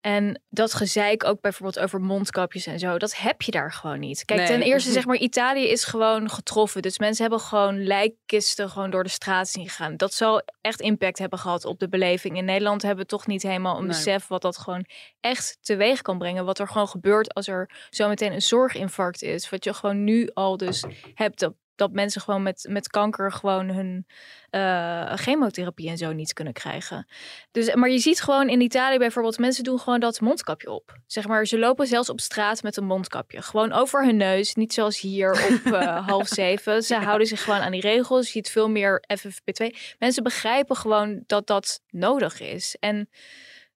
[0.00, 4.24] En dat gezeik ook bijvoorbeeld over mondkapjes en zo, dat heb je daar gewoon niet.
[4.24, 4.48] Kijk, Nee.
[4.48, 6.82] ten eerste zeg maar, Italië is gewoon getroffen.
[6.82, 9.96] Dus mensen hebben gewoon lijkkisten gewoon door de straat zien gaan.
[9.96, 12.36] Dat zal echt impact hebben gehad op de beleving.
[12.36, 13.96] In Nederland hebben we toch niet helemaal een Nee.
[13.96, 14.84] besef wat dat gewoon
[15.20, 16.44] echt teweeg kan brengen.
[16.44, 19.50] Wat er gewoon gebeurt als er zometeen een zorginfarct is.
[19.50, 20.84] Wat je gewoon nu al dus
[21.14, 21.38] hebt.
[21.38, 24.06] Dat, dat mensen gewoon met, met kanker gewoon hun
[24.50, 27.06] eh, chemotherapie en zo niet kunnen krijgen.
[27.50, 30.98] Dus, maar je ziet gewoon in Italië bijvoorbeeld, mensen doen gewoon dat mondkapje op.
[31.06, 33.42] Zeg maar, ze lopen zelfs op straat met een mondkapje.
[33.42, 36.82] Gewoon over hun neus, niet zoals hier op eh, half zeven.
[36.82, 38.26] Ze houden zich gewoon aan die regels.
[38.26, 39.76] Je ziet veel meer FFP2.
[39.98, 42.76] Mensen begrijpen gewoon dat dat nodig is.
[42.80, 43.08] En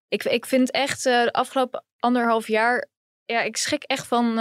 [0.08, 2.88] ik, ik vind echt eh, de afgelopen anderhalf jaar,
[3.24, 4.34] ja, ik schrik echt van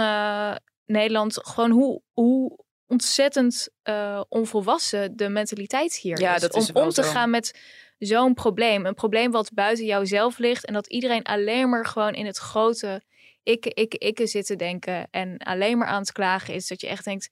[0.86, 1.38] Nederland.
[1.42, 6.40] Gewoon hoe, hoe ontzettend eh, onvolwassen de mentaliteit hier Ja, is.
[6.40, 7.10] dat om is om te zo.
[7.10, 7.58] gaan met
[7.98, 8.86] zo'n probleem.
[8.86, 10.64] Een probleem wat buiten jouzelf ligt.
[10.66, 13.02] En dat iedereen alleen maar gewoon in het grote
[13.42, 15.08] ikke, ikke, ikke zit te denken.
[15.10, 16.66] En alleen maar aan het klagen is.
[16.66, 17.28] Dat je echt denkt,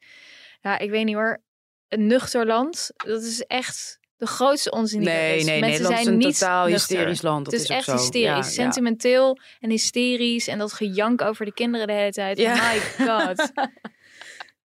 [0.60, 1.40] ja, ik weet niet hoor.
[1.88, 5.44] Een nuchter land, dat is echt de grootste onzin die er nee, is.
[5.44, 6.88] nee, Mensen Nederland is zijn een niet totaal nuchter.
[6.96, 7.44] hysterisch land.
[7.44, 7.92] Dat Het is, is, echt zo.
[7.92, 8.22] hysterisch.
[8.28, 8.42] Ja, ja.
[8.42, 10.48] Sentimenteel en hysterisch.
[10.48, 12.38] En dat gejank over de kinderen de hele tijd.
[12.38, 12.54] Ja.
[12.72, 13.52] My god.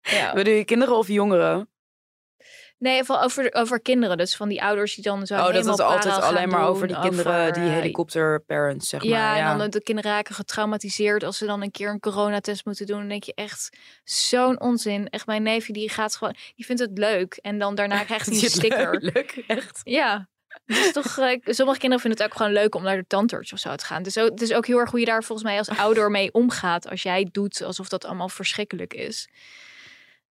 [0.09, 0.33] Ja.
[0.33, 1.69] Bedoel je kinderen of jongeren?
[2.77, 4.17] Nee, vooral over, over kinderen.
[4.17, 6.99] Dus van die ouders die dan zo Oh, dat het altijd alleen maar over die
[6.99, 9.51] kinderen, die over, eh, helikopterparents, zeg Ja, maar.
[9.51, 12.99] en dan de kinderen raken getraumatiseerd als ze dan een keer een coronatest moeten doen.
[12.99, 15.09] Dan denk je echt zo'n onzin.
[15.09, 17.33] Echt, mijn neefje die gaat gewoon, die vindt het leuk.
[17.41, 18.97] En dan daarna krijgt hij een sticker.
[19.01, 19.81] Leuk, echt.
[19.83, 20.27] Ja.
[20.65, 23.59] Is toch, eh, sommige kinderen vinden het ook gewoon leuk om naar de tandarts of
[23.59, 24.03] zo te gaan.
[24.03, 26.33] Dus ook, het is ook heel erg hoe je daar volgens mij als ouder mee
[26.33, 26.89] omgaat.
[26.89, 29.29] Als jij doet alsof dat allemaal verschrikkelijk is.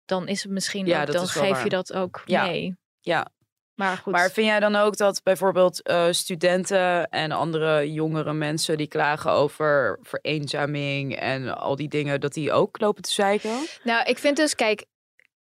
[0.08, 1.64] Dan is het misschien Ja, ook, dat dan geef waar.
[1.64, 2.46] je dat ook Ja.
[2.46, 2.76] mee.
[3.00, 3.28] Ja.
[3.74, 4.12] Maar goed.
[4.12, 9.30] Maar vind jij dan ook dat bijvoorbeeld eh, studenten en andere jongere mensen die klagen
[9.30, 13.66] over vereenzaming en al die dingen, dat die ook lopen te zeiken?
[13.84, 14.84] Nou, ik vind dus, kijk,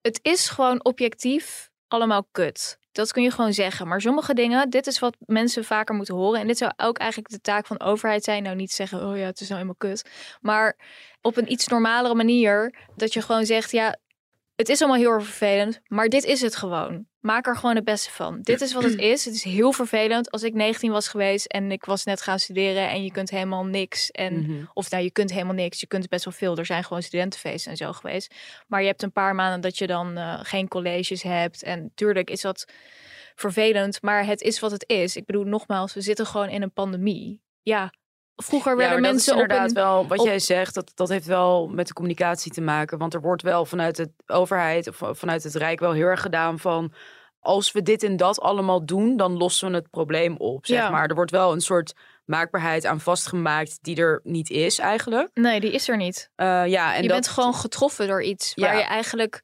[0.02, 2.78] het is gewoon objectief allemaal kut.
[2.92, 3.88] Dat kun je gewoon zeggen.
[3.88, 6.40] Maar sommige dingen, dit is wat mensen vaker moeten horen.
[6.40, 8.44] En dit zou ook eigenlijk de taak van de overheid zijn.
[8.44, 10.10] Nou, niet zeggen, oh ja, het is nou helemaal kut.
[10.42, 10.78] Maar
[11.22, 12.76] op een iets normalere manier.
[12.96, 13.96] Dat je gewoon zegt, ja,
[14.56, 15.82] het is allemaal heel erg vervelend.
[15.88, 17.06] Maar dit is het gewoon.
[17.20, 18.42] Maak er gewoon het beste van.
[18.42, 19.26] Dit is wat het is.
[19.26, 20.32] Het is heel vervelend.
[20.32, 23.66] Als ik 19 was geweest en ik was net gaan studeren en je kunt helemaal
[23.66, 24.12] niks.
[24.12, 24.64] En Mhm.
[24.74, 25.80] of nou, je kunt helemaal niks.
[25.80, 26.58] Je kunt best wel veel.
[26.58, 28.34] Er zijn gewoon studentenfeesten en zo geweest.
[28.68, 31.64] Maar je hebt een paar maanden dat je dan eh, geen colleges hebt.
[31.64, 32.66] En tuurlijk is dat
[33.36, 34.02] vervelend.
[34.02, 35.16] Maar het is wat het is.
[35.16, 37.42] Ik bedoel, nogmaals, we zitten gewoon in een pandemie.
[37.62, 37.94] Ja,
[38.36, 39.76] vroeger Ja, werden mensen dat is op inderdaad een...
[39.76, 40.74] wel wat op- jij zegt.
[40.74, 42.98] Dat, dat heeft wel met de communicatie te maken.
[42.98, 46.60] Want er wordt wel vanuit de overheid of vanuit het Rijk wel heel erg gedaan
[46.60, 46.94] van.
[47.40, 50.66] Als we dit en dat allemaal doen, dan lossen we het probleem op.
[50.66, 50.90] Zeg Ja.
[50.90, 51.08] maar.
[51.08, 51.94] Er wordt wel een soort
[52.26, 55.30] maakbaarheid aan vastgemaakt die er niet is eigenlijk.
[55.34, 56.30] Nee, die is er niet.
[56.36, 58.80] Eh, ja, en je dat, bent gewoon getroffen door iets waar Ja.
[58.80, 59.44] je eigenlijk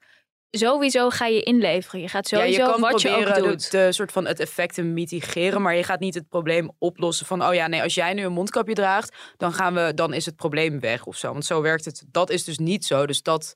[0.52, 2.02] sowieso ga je inleveren.
[2.02, 3.72] Je gaat ja, sowieso je kan wat je proberen ook de, doet.
[3.72, 7.44] de soort van het effect te mitigeren, maar je gaat niet het probleem oplossen van
[7.44, 10.36] oh ja, nee, als jij nu een mondkapje draagt, dan gaan we, dan is het
[10.36, 11.32] probleem weg of zo.
[11.32, 12.04] Want zo werkt het.
[12.12, 13.06] Dat is dus niet zo.
[13.06, 13.56] Dus dat,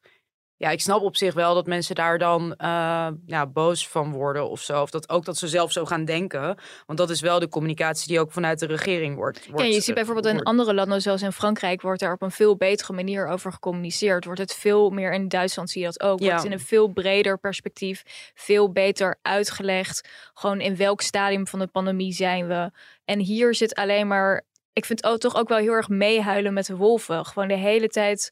[0.58, 4.50] ja, ik snap op zich wel dat mensen daar dan eh, ja, boos van worden
[4.50, 4.82] of zo.
[4.82, 6.58] Of dat ook dat ze zelf zo gaan denken.
[6.86, 9.48] Want dat is wel de communicatie die ook vanuit de regering wordt.
[9.48, 12.32] wordt Ja, je ziet bijvoorbeeld in andere landen, zoals in Frankrijk, wordt er op een
[12.32, 14.26] veel betere manier over gecommuniceerd.
[14.26, 16.20] Wordt het veel meer in Duitsland zie je dat ook.
[16.20, 16.36] Wordt Ja.
[16.36, 20.10] het in een veel breder perspectief, veel beter uitgelegd.
[20.34, 22.72] Gewoon in welk stadium van de pandemie zijn we.
[23.06, 24.44] En hier zit alleen maar.
[24.74, 27.26] Ik vind het ook, toch ook wel heel erg meehuilen met de wolven.
[27.26, 28.32] Gewoon de hele tijd.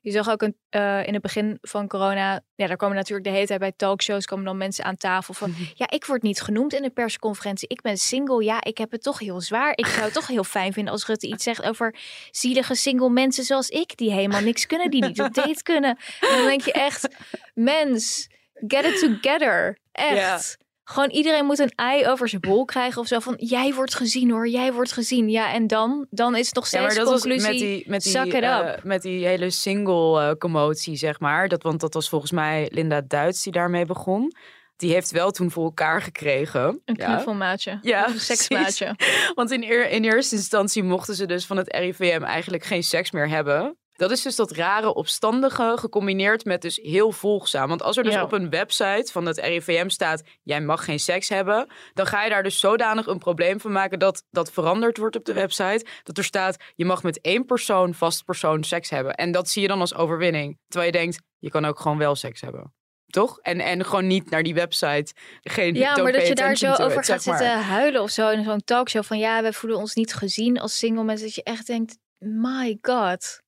[0.00, 2.40] Je zag ook een, eh, in het begin van corona.
[2.54, 4.26] Ja, daar komen natuurlijk de hele tijd bij talkshows.
[4.26, 5.54] komen dan mensen aan tafel van.
[5.74, 7.68] Ja, ik word niet genoemd in de persconferentie.
[7.68, 8.44] Ik ben single.
[8.44, 9.72] Ja, ik heb het toch heel zwaar.
[9.74, 11.94] Ik zou het toch heel fijn vinden als Rutte iets zegt over
[12.30, 13.96] zielige single mensen zoals ik.
[13.96, 15.98] Die helemaal niks kunnen, die niet op date kunnen.
[16.20, 17.08] En dan denk je echt,
[17.54, 19.78] mens, get it together.
[19.92, 20.58] Echt.
[20.90, 23.18] Gewoon iedereen moet een ei over zijn bol krijgen of zo.
[23.18, 25.30] Van, jij wordt gezien hoor, jij wordt gezien.
[25.30, 26.06] Ja, en dan?
[26.10, 27.50] Dan is het nog Ja, steeds maar de dat was conclusie.
[27.50, 31.48] met die, met die, eh, met die hele single eh, commotie, zeg maar.
[31.48, 34.32] Dat, want dat was volgens mij Linda Duits die daarmee begon.
[34.76, 36.80] Die heeft wel toen voor elkaar gekregen.
[36.84, 37.78] Een knuffelmaatje.
[37.82, 38.94] Ja, een seksmaatje.
[39.34, 43.10] Want in, eer- in eerste instantie mochten ze dus van het RIVM eigenlijk geen seks
[43.10, 43.76] meer hebben.
[43.98, 47.68] Dat is dus dat rare opstandige gecombineerd met dus heel volgzaam.
[47.68, 48.22] Want als er dus Ja.
[48.22, 50.22] op een website van het RIVM staat...
[50.42, 51.66] jij mag geen seks hebben...
[51.94, 53.98] dan ga je daar dus zodanig een probleem van maken...
[53.98, 55.86] dat dat veranderd wordt op de website.
[56.02, 59.14] Dat er staat, je mag met één persoon, vast persoon seks hebben.
[59.14, 60.58] En dat zie je dan als overwinning.
[60.68, 62.74] Terwijl je denkt, je kan ook gewoon wel seks hebben.
[63.06, 63.38] Toch?
[63.38, 65.12] En, en gewoon niet naar die website.
[65.42, 67.38] Geen Ja, maar dat je daar zo over it, gaat zeg maar.
[67.42, 70.78] zitten huilen of zo in zo'n talkshow van ja, we voelen ons niet gezien als
[70.78, 71.26] single mensen.
[71.26, 73.42] Dat je echt denkt, my god,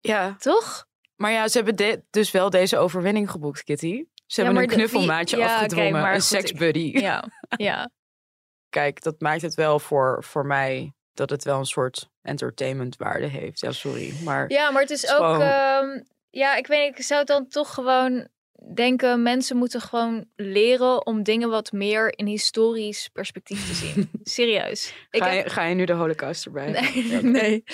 [0.00, 0.86] Ja, toch?
[1.16, 4.04] Maar ja, ze hebben de- dus wel deze overwinning geboekt, Kitty.
[4.26, 5.92] Ze Ja, hebben een de- knuffelmaatje wie- afgedwongen.
[5.92, 6.90] maar een seksbuddy.
[7.08, 7.24] Ja,
[7.56, 7.90] ja.
[8.76, 13.60] Kijk, dat maakt het wel voor, voor mij dat het wel een soort entertainmentwaarde heeft.
[13.60, 14.14] Ja, sorry.
[14.24, 17.74] Maar Ja, maar het is ook, ehm, ja, ik weet niet, ik zou dan toch
[17.74, 18.28] gewoon
[18.74, 24.10] denken, mensen moeten gewoon leren om dingen wat meer in historisch perspectief te zien.
[24.22, 24.94] Serieus.
[25.10, 26.70] Ik ga, heb- je, ga je nu de holocaust erbij?
[26.70, 27.64] Nee, Ja, nee.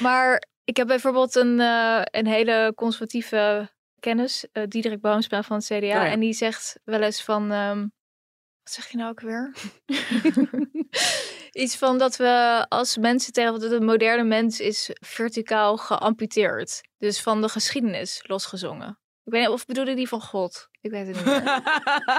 [0.00, 3.70] Maar ik heb bijvoorbeeld een, eh, een hele conservatieve
[4.00, 5.76] kennis, eh Diederik Boomsma van het CDA.
[5.76, 6.06] ja.
[6.06, 7.80] En die zegt wel eens van, ehm,
[8.62, 9.54] wat zeg je nou ook weer?
[11.62, 16.80] Iets van dat we als mensen tegen dat de moderne mens is verticaal geamputeerd.
[16.98, 19.01] Dus van de geschiedenis losgezongen.
[19.24, 20.68] Ik weet niet, of bedoelde die van God?
[20.80, 21.62] Ik weet het niet.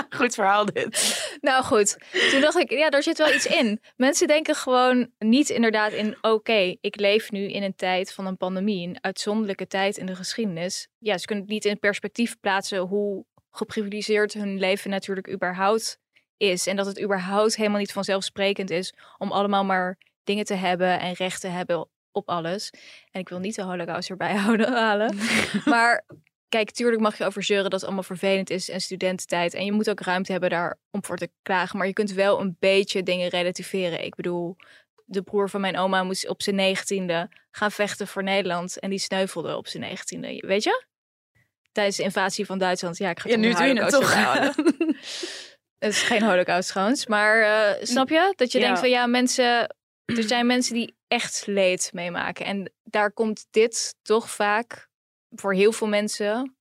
[0.19, 1.37] Goed verhaal dit.
[1.41, 1.97] Nou goed,
[2.31, 3.81] toen dacht ik, ja, daar zit wel iets in.
[3.95, 8.37] Mensen denken gewoon niet inderdaad in, oké, ik leef nu in een tijd van een
[8.37, 10.87] pandemie, een uitzonderlijke tijd in de geschiedenis.
[10.97, 15.99] Ja, ze kunnen het niet in perspectief plaatsen hoe geprivilegeerd hun leven natuurlijk überhaupt
[16.37, 16.67] is.
[16.67, 21.13] En dat het überhaupt helemaal niet vanzelfsprekend is om allemaal maar dingen te hebben en
[21.13, 22.69] recht te hebben op alles.
[23.11, 25.17] En ik wil niet de holocaust erbij houden, halen.
[25.65, 26.05] Maar
[26.53, 29.53] kijk, tuurlijk mag je over zeuren dat het allemaal vervelend is en studententijd.
[29.53, 31.77] En je moet ook ruimte hebben daar om voor te klagen.
[31.77, 34.03] Maar je kunt wel een beetje dingen relativeren.
[34.03, 34.55] Ik bedoel,
[35.05, 38.79] de broer van mijn oma moest op zijn negentiende gaan vechten voor Nederland.
[38.79, 40.43] En die sneuvelde op zijn negentiende.
[40.47, 40.85] Weet je?
[41.71, 42.97] Tijdens de invasie van Duitsland.
[42.97, 44.13] Ja, ik ga Ja, nu doe je het toch.
[45.79, 47.05] Het is geen holocaust trouwens.
[47.05, 48.33] Maar eh, snap je?
[48.35, 48.65] Dat je Ja.
[48.65, 49.75] denkt van ja, mensen...
[50.05, 52.45] Er zijn mensen die echt leed meemaken.
[52.45, 54.91] En daar komt dit toch vaak
[55.36, 56.56] voor heel veel mensen...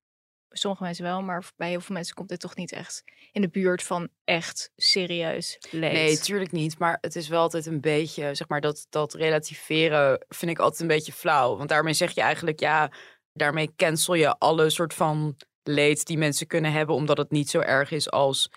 [0.54, 3.48] Sommige mensen wel, maar bij heel veel mensen komt dit toch niet echt in de
[3.48, 5.92] buurt van echt serieus leed.
[5.92, 6.78] Nee, tuurlijk niet.
[6.78, 10.80] Maar het is wel altijd een beetje, zeg maar, dat, dat relativeren vind ik altijd
[10.80, 11.56] een beetje flauw.
[11.56, 12.90] Want daarmee zeg je eigenlijk, ja,
[13.32, 17.60] daarmee cancel je alle soort van leed die mensen kunnen hebben, omdat het niet zo
[17.60, 18.50] erg is als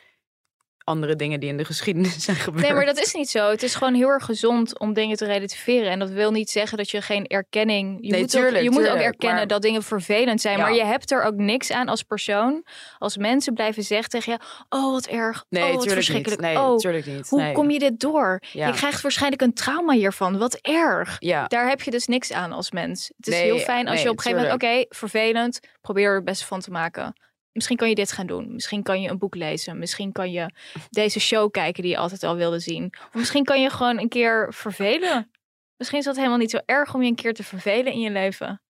[0.85, 2.63] andere dingen die in de geschiedenis zijn gebeurd.
[2.63, 3.49] Nee, maar dat is niet zo.
[3.49, 5.91] Het is gewoon heel erg gezond om dingen te relativeren.
[5.91, 7.97] En dat wil niet zeggen dat je geen erkenning.
[8.01, 10.57] Je Nee, moet, ook, tuurlijk, je moet ook erkennen maar- dat dingen vervelend zijn.
[10.57, 10.63] Ja.
[10.63, 12.65] Maar je hebt er ook niks aan als persoon.
[12.97, 15.45] Als mensen blijven zeggen tegen je: Oh, wat erg.
[15.49, 15.93] Nee, oh, wat niet.
[15.93, 16.41] verschrikkelijk.
[16.41, 17.29] Nee, oh, tuurlijk niet.
[17.29, 17.53] hoe Nee.
[17.53, 18.41] kom je dit door?
[18.51, 18.67] Ja.
[18.67, 20.37] Je krijgt waarschijnlijk een trauma hiervan.
[20.37, 21.15] Wat erg.
[21.19, 23.11] Ja, Daar heb je dus niks aan als mens.
[23.17, 26.15] Het is Nee, heel fijn als je op een gegeven moment, oké, vervelend, probeer er
[26.15, 27.13] het beste van te maken.
[27.55, 28.53] Misschien kan je dit gaan doen.
[28.53, 29.79] Misschien kan je een boek lezen.
[29.79, 30.49] Misschien kan je
[30.89, 32.93] deze show kijken die je altijd al wilde zien.
[33.07, 35.31] Of misschien kan je gewoon een keer vervelen.
[35.77, 38.11] Misschien is dat helemaal niet zo erg om je een keer te vervelen in je
[38.11, 38.61] leven.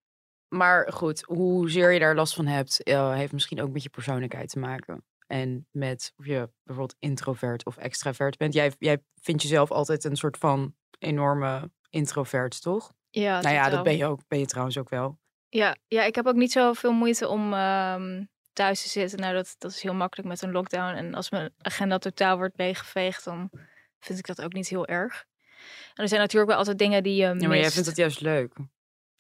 [0.56, 4.50] maar goed, hoezeer je daar last van hebt, eh, heeft misschien ook met je persoonlijkheid
[4.50, 5.06] te maken.
[5.28, 8.54] En met of je bijvoorbeeld introvert of extravert bent.
[8.54, 12.94] Jij, jij vindt jezelf altijd een soort van enorme introvert, toch?
[13.10, 14.20] Ja, nou ja, dat ben je ook.
[14.28, 15.20] Ben je trouwens ook wel.
[15.50, 18.24] Ja, ja, ik heb ook niet zoveel moeite om ehm,
[18.56, 19.20] thuis te zitten.
[19.20, 20.96] Nou, dat, dat is heel makkelijk met een lockdown.
[20.96, 23.50] En als mijn agenda totaal wordt leeggeveegd, dan
[24.00, 25.26] vind ik dat ook niet heel erg.
[25.94, 28.22] En er zijn natuurlijk wel altijd dingen die je Ja, maar jij vindt het juist
[28.22, 28.54] leuk.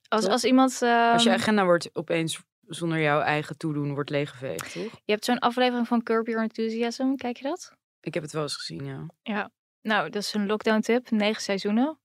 [0.08, 0.72] Als, als iemand...
[0.82, 5.02] Als je ehm, agenda wordt opeens zonder jouw eigen toedoen wordt leeggeveegd, toch?
[5.06, 7.16] Je hebt zo'n aflevering van Curb Your Enthusiasm.
[7.16, 7.74] Kijk je dat?
[8.00, 9.06] Ik heb het wel eens gezien, ja.
[9.24, 9.52] Ja.
[9.82, 11.10] Nou, dat is een lockdown tip.
[11.10, 12.00] Negen seizoenen.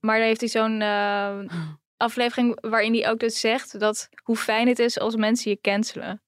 [0.00, 1.38] Maar daar heeft hij zo'n eh,
[2.06, 6.22] aflevering waarin hij ook dus zegt dat hoe fijn het is als mensen je cancelen.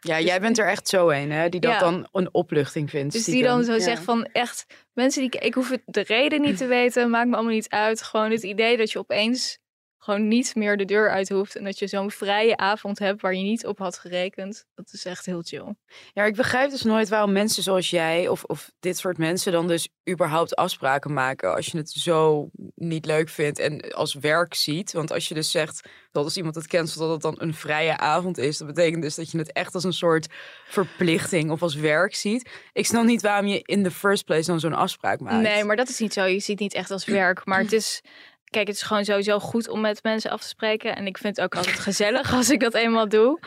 [0.00, 1.48] Ja, jij bent er echt zo een, hè?
[1.48, 1.78] Die dat Ja.
[1.78, 3.12] dan een opluchting vindt.
[3.12, 3.56] Dus die stiekem.
[3.56, 3.78] dan zo Ja.
[3.80, 7.34] zegt van echt mensen die ik hoef het de reden niet te weten, maakt me
[7.34, 8.02] allemaal niet uit.
[8.02, 9.58] Gewoon het idee dat je opeens
[9.98, 13.34] gewoon niet meer de deur uit hoeft en dat je zo'n vrije avond hebt waar
[13.34, 14.64] je niet op had gerekend.
[14.74, 15.74] Dat is echt heel chill.
[16.12, 19.68] Ja, ik begrijp dus nooit waarom mensen zoals jij of, of dit soort mensen dan
[19.68, 24.92] dus überhaupt afspraken maken als je het zo niet leuk vindt en als werk ziet.
[24.92, 27.96] Want als je dus zegt dat als iemand het cancelt dat het dan een vrije
[27.96, 30.26] avond is, dat betekent dus dat je het echt als een soort
[30.64, 32.50] verplichting of als werk ziet.
[32.72, 35.42] Ik snap niet waarom je in the first place dan zo'n afspraak maakt.
[35.42, 36.24] Nee, maar dat is niet zo.
[36.24, 37.44] Je ziet het niet echt als werk.
[37.44, 38.02] Maar het is,
[38.50, 40.96] kijk, het is gewoon sowieso goed om met mensen af te spreken.
[40.96, 43.38] En ik vind het ook altijd gezellig als ik dat eenmaal doe.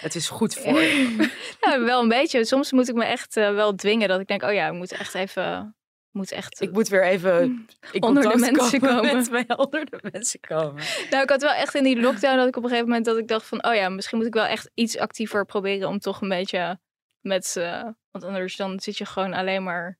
[0.00, 1.28] Het is goed voor je.
[1.60, 2.44] Ja, wel een beetje.
[2.44, 4.92] Soms moet ik me echt eh, wel dwingen dat ik denk, oh ja, ik moet
[4.92, 5.76] echt even,
[6.10, 6.60] moet echt.
[6.60, 9.16] Ik moet weer even in Onder de mensen komen.
[9.16, 10.82] Met mij onder de mensen komen.
[11.10, 13.18] Nou, ik had wel echt in die lockdown dat ik op een gegeven moment dat
[13.18, 16.20] ik dacht van, oh ja, misschien moet ik wel echt iets actiever proberen om toch
[16.20, 16.78] een beetje
[17.20, 19.99] met, eh, want anders dan zit je gewoon alleen maar.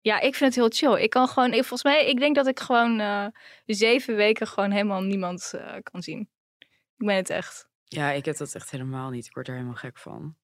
[0.00, 1.02] Ja, ik vind het heel chill.
[1.02, 3.26] Ik kan gewoon, ik, volgens mij, ik denk dat ik gewoon eh,
[3.66, 6.30] zeven weken gewoon helemaal niemand eh, kan zien.
[6.96, 7.68] Ik ben het echt.
[7.84, 9.26] Ja, ik heb dat echt helemaal niet.
[9.26, 10.36] Ik word er helemaal gek van.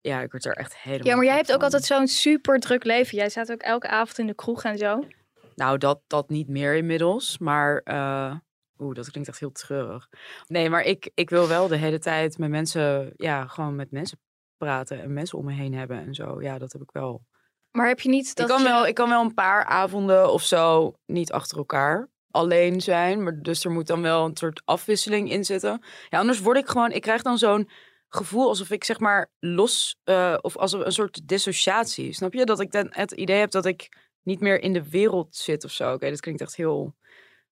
[0.00, 2.84] Ja, ik word er echt helemaal Ja, maar jij hebt ook altijd zo'n super druk
[2.84, 3.16] leven.
[3.18, 5.06] Jij staat ook elke avond in de kroeg en zo.
[5.54, 7.38] Nou, dat, dat niet meer inmiddels.
[7.38, 8.36] Maar, eh
[8.78, 10.08] oeh, dat klinkt echt heel treurig.
[10.46, 14.20] Nee, maar ik, ik wil wel de hele tijd met mensen, ja, gewoon met mensen
[14.56, 16.42] praten en mensen om me heen hebben en zo.
[16.42, 17.24] Ja, dat heb ik wel.
[17.72, 20.32] Maar heb je niet dat ik, kan je- wel ik kan wel een paar avonden
[20.32, 23.22] of zo niet achter elkaar alleen zijn.
[23.22, 25.82] Maar dus er moet dan wel een soort afwisseling in zitten.
[26.08, 27.68] Ja, anders word ik gewoon, ik krijg dan zo'n
[28.08, 32.12] gevoel alsof ik zeg maar los, eh, of als een soort dissociatie.
[32.12, 32.44] Snap je?
[32.44, 35.70] Dat ik dan het idee heb dat ik niet meer in de wereld zit of
[35.70, 35.92] zo.
[35.92, 36.94] Oké, dat klinkt echt heel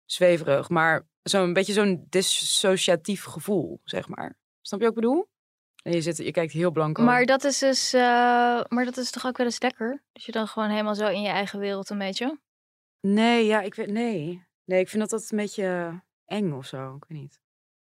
[0.04, 0.68] zweverig.
[0.68, 4.36] Maar zo'n beetje zo'n dissociatief gevoel, zeg maar.
[4.60, 5.28] Snap je wat ik bedoel?
[5.82, 8.00] En je, zit, je kijkt heel blank Maar dat is dus, eh,
[8.68, 10.02] maar dat is toch ook wel eens lekker?
[10.12, 12.38] Dat je dan gewoon helemaal zo in je eigen wereld een beetje.
[13.00, 14.44] Nee, ja, ik weet, nee.
[14.64, 16.94] Nee, ik vind dat dat een beetje eng of zo.
[16.96, 17.40] Ik weet niet.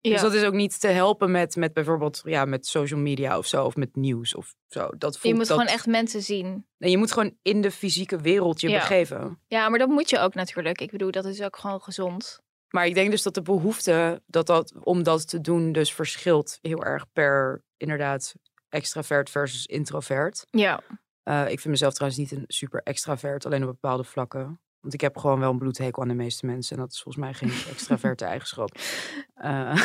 [0.00, 0.10] Ja.
[0.10, 3.46] Dus dat is ook niet te helpen met, met bijvoorbeeld ja, met social media of
[3.46, 3.64] zo.
[3.64, 4.88] Of met nieuws of zo.
[4.98, 5.58] Dat je voelt moet dat...
[5.58, 6.66] gewoon echt mensen zien.
[6.76, 8.78] Je moet gewoon in de fysieke wereld je Ja.
[8.78, 9.40] begeven.
[9.46, 10.80] Ja, maar dat moet je ook natuurlijk.
[10.80, 12.40] Ik bedoel, dat is ook gewoon gezond.
[12.70, 16.58] Maar ik denk dus dat de behoefte dat dat, om dat te doen dus verschilt
[16.60, 18.34] heel erg per inderdaad
[18.68, 20.46] extravert versus introvert.
[20.50, 20.80] Ja.
[21.22, 24.60] Eh, ik vind mezelf trouwens niet een super extravert, alleen op bepaalde vlakken.
[24.80, 26.76] Want ik heb gewoon wel een bloedhekel aan de meeste mensen.
[26.76, 28.70] En dat is volgens mij geen extraverte eigenschap.
[29.44, 29.82] Uh,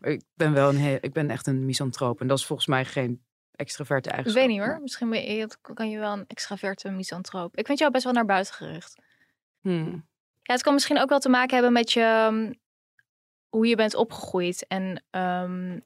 [0.00, 2.20] ik ben wel een heel, ik ben echt een misantroop.
[2.20, 4.42] En dat is volgens mij geen extraverte eigenschap.
[4.42, 4.80] Ik weet niet hoor.
[4.80, 7.56] Misschien ben je, kan je wel een extraverte misantroop.
[7.56, 8.94] Ik vind jou best wel naar buiten gericht.
[9.60, 10.06] Hmm.
[10.42, 12.54] Ja, het kan misschien ook wel te maken hebben met je, um,
[13.48, 14.66] hoe je bent opgegroeid.
[14.66, 15.82] En um,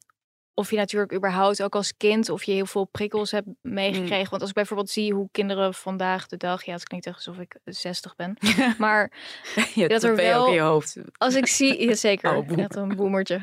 [0.58, 4.22] of je natuurlijk überhaupt ook als kind of je heel veel prikkels hebt meegekregen.
[4.22, 4.28] Mm.
[4.28, 7.38] Want als ik bijvoorbeeld zie hoe kinderen vandaag de dag, ja, het klinkt echt alsof
[7.38, 8.36] ik 60 ben,
[8.78, 9.12] maar
[9.74, 10.96] ja, dat er wel in je hoofd.
[11.16, 13.40] Als ik zie, ja, zeker, oh, net een boemertje.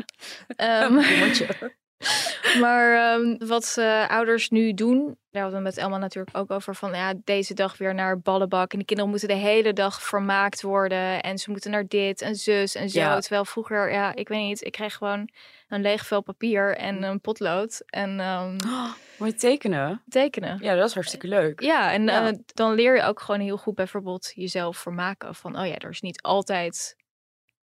[0.58, 1.48] um, boemertje.
[2.62, 6.76] maar um, wat uh, ouders nu doen, daar hadden we met Elma natuurlijk ook over
[6.76, 8.74] van ja, deze dag weer naar ballenbak.
[8.74, 11.22] En de kinderen moeten de hele dag vermaakt worden.
[11.22, 13.00] En ze moeten naar dit en zus en zo.
[13.00, 13.20] Ja.
[13.20, 15.30] Terwijl vroeger, ja, ik weet niet, ik kreeg gewoon
[15.68, 17.84] een leeg vel papier en een potlood.
[17.86, 20.04] En um, oh, moet je tekenen?
[20.10, 20.58] Tekenen.
[20.62, 21.62] Ja, dat is hartstikke leuk.
[21.62, 22.32] Ja, en ja.
[22.32, 25.36] Uh, dan leer je ook gewoon heel goed bijvoorbeeld jezelf vermaken.
[25.36, 26.96] Van, oh ja, er is niet altijd,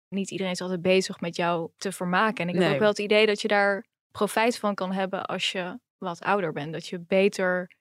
[0.07, 2.47] niet iedereen is altijd bezig met jou te vermaken.
[2.47, 5.52] En ik heb ook wel het idee dat je daar profijt van kan hebben als
[5.52, 6.74] je wat ouder bent.
[6.74, 7.71] Dat je beter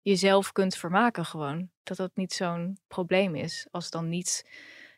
[0.00, 1.70] jezelf kunt vermaken gewoon.
[1.82, 3.66] Dat dat niet zo'n probleem is.
[3.70, 4.44] Als dan niet...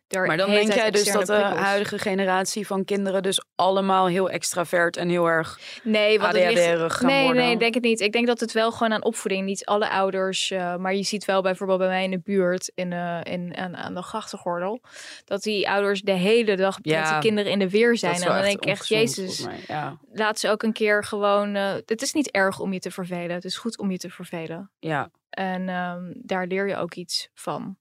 [0.08, 4.96] Maar dan denk jij dus dat de huidige generatie van kinderen dus allemaal heel extravert
[4.96, 7.00] en heel erg Nee, het ligt...
[7.02, 7.42] Nee, worden?
[7.42, 8.00] nee, denk het niet.
[8.00, 11.24] Ik denk dat het wel gewoon aan opvoeding, niet alle ouders, eh, maar je ziet
[11.24, 14.80] wel bijvoorbeeld bij mij in de buurt, in, eh, in, aan, aan de grachtengordel,
[15.24, 18.14] dat die ouders de hele dag met Ja, de kinderen in de weer zijn.
[18.14, 19.46] En dan denk ik echt, Jezus.
[19.66, 21.54] Ja, laat ze ook een keer gewoon.
[21.54, 23.30] eh, het is niet erg om je te vervelen.
[23.30, 24.70] Het is goed om je te vervelen.
[24.78, 25.10] ja.
[25.30, 27.76] En ehm, daar leer je ook iets van.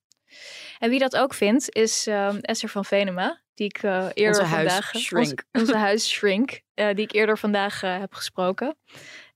[0.79, 4.55] En wie dat ook vindt, is ehm, Esther van Venema, die ik eh, eerder Onze
[4.55, 4.93] vandaag.
[4.93, 8.77] Onze, onze huisshrink, eh, die ik eerder vandaag eh, heb gesproken.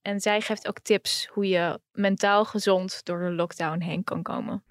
[0.01, 4.63] En zij geeft ook tips hoe je mentaal gezond door de lockdown heen kan komen.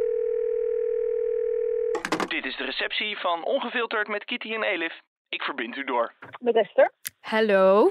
[2.28, 5.00] Dit is de receptie van Ongefilterd met Kitty en Elif.
[5.28, 6.14] Ik verbind u door.
[6.40, 6.92] Met Esther.
[7.20, 7.90] Hallo.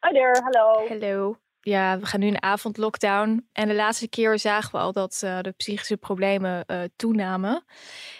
[0.00, 0.88] Hi there, hallo.
[0.88, 1.36] Hallo.
[1.64, 3.48] Ja, we gaan nu een avondlockdown.
[3.52, 7.64] En de laatste keer zagen we al dat eh, de psychische problemen eh, toenamen.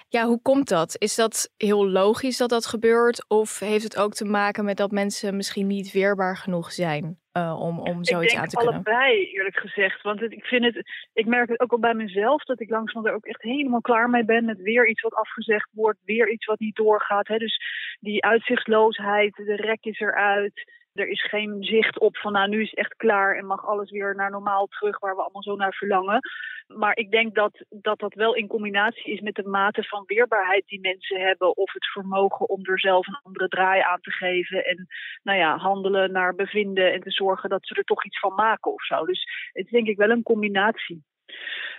[0.08, 0.96] Ja, hoe komt dat?
[0.98, 3.28] Is dat heel logisch dat dat gebeurt?
[3.28, 7.60] Of heeft het ook te maken met dat mensen misschien niet weerbaar genoeg zijn eh,
[7.60, 8.74] om, om zoiets aan te kunnen?
[8.74, 10.02] allebei, eerlijk gezegd.
[10.02, 13.06] Want het, ik, vind het, ik merk het ook al bij mezelf dat ik langzaam
[13.06, 14.44] er ook echt helemaal klaar mee ben.
[14.44, 17.28] Met weer iets wat afgezegd wordt, weer iets wat niet doorgaat.
[17.28, 17.38] Hè.
[17.38, 17.60] Dus
[18.00, 20.72] die uitzichtloosheid, de rek is eruit.
[20.94, 24.14] Er is geen zicht op van nou nu is echt klaar en mag alles weer
[24.14, 26.20] naar normaal terug waar we allemaal zo naar verlangen.
[26.66, 30.66] Maar ik denk dat, dat dat wel in combinatie is met de mate van weerbaarheid
[30.66, 31.56] die mensen hebben.
[31.56, 34.64] Of het vermogen om er zelf een andere draai aan te geven.
[34.64, 34.86] En
[35.22, 38.72] nou ja, handelen naar bevinden en te zorgen dat ze er toch iets van maken
[38.72, 39.04] of zo.
[39.04, 41.04] Dus het is denk ik wel een combinatie.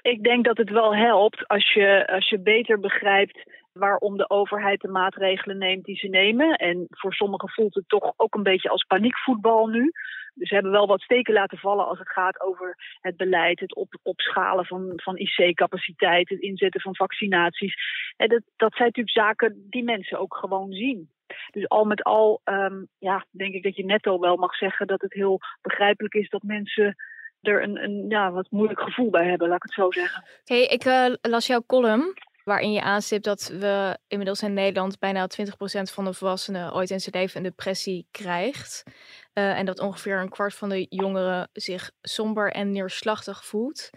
[0.02, 4.82] Ik denk dat het wel helpt als je, als je beter begrijpt waarom de overheid
[4.82, 6.56] de maatregelen neemt die ze nemen.
[6.56, 9.92] En voor sommigen voelt het toch ook een beetje als paniekvoetbal nu.
[10.34, 13.76] Dus ze hebben wel wat steken laten vallen als het gaat over het beleid, het
[13.76, 17.76] op, opschalen van, van IC-capaciteit, het inzetten van vaccinaties.
[18.18, 21.10] En dat, dat zijn natuurlijk zaken die mensen ook gewoon zien.
[21.52, 25.02] Dus al met al um, ja, denk ik dat je netto wel mag zeggen dat
[25.02, 26.96] het heel begrijpelijk is dat mensen
[27.48, 30.24] er een, een ja, wat moeilijk gevoel bij hebben, laat ik het zo zeggen.
[30.44, 32.14] Hey, ik uh, las jouw column
[32.46, 35.48] waarin je aanstipt dat we inmiddels in Nederland bijna 20%
[35.82, 38.84] van de volwassenen ooit in zijn leven een depressie krijgt.
[39.34, 43.90] Uh, en dat ongeveer een kwart van de jongeren zich somber en neerslachtig voelt.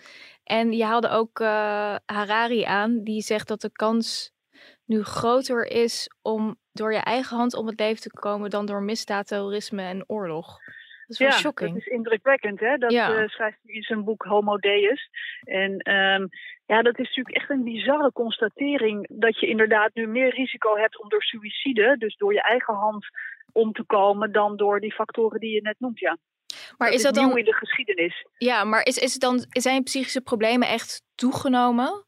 [0.44, 4.32] En je haalde ook uh, Harari aan, die zegt dat de kans
[4.84, 8.82] nu groter is om door je eigen hand om het leven te komen dan door
[8.82, 10.58] misdaad, terrorisme en oorlog.
[11.08, 11.70] Dat is wel ja, shocking.
[11.70, 12.60] dat is indrukwekkend.
[12.60, 12.76] Hè?
[12.76, 13.16] Dat Ja.
[13.16, 15.10] eh, schrijft hij in zijn boek Homo Deus.
[15.44, 16.26] En ehm,
[16.66, 19.06] ja, dat is natuurlijk echt een bizarre constatering.
[19.10, 23.06] Dat je inderdaad nu meer risico hebt om door suïcide, dus door je eigen hand
[23.52, 25.98] om te komen, dan door die factoren die je net noemt.
[25.98, 26.16] Ja.
[26.78, 28.26] Maar dat is dat nieuw in de geschiedenis?
[28.38, 32.06] ja, maar is, is het dan, zijn psychische problemen echt toegenomen?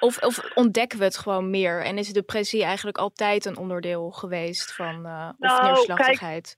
[0.00, 1.84] Of, of ontdekken we het gewoon meer?
[1.84, 6.56] En is depressie eigenlijk altijd een onderdeel geweest van uh, of Nou, neerslachtigheid?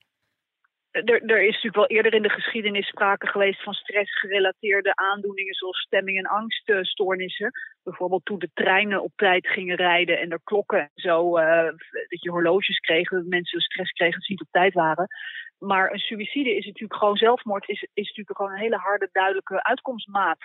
[0.91, 5.79] Er, er is natuurlijk wel eerder in de geschiedenis sprake geweest van stressgerelateerde aandoeningen zoals
[5.79, 7.51] stemming- en angststoornissen.
[7.83, 11.65] Bijvoorbeeld toen de treinen op tijd gingen rijden en er klokken en zo, uh,
[12.09, 15.07] dat je horloges kreeg, dat mensen stress kregen dat ze niet op tijd waren.
[15.59, 19.63] Maar een suïcide is natuurlijk gewoon zelfmoord, is, is natuurlijk gewoon een hele harde, duidelijke
[19.63, 20.39] uitkomstmaat.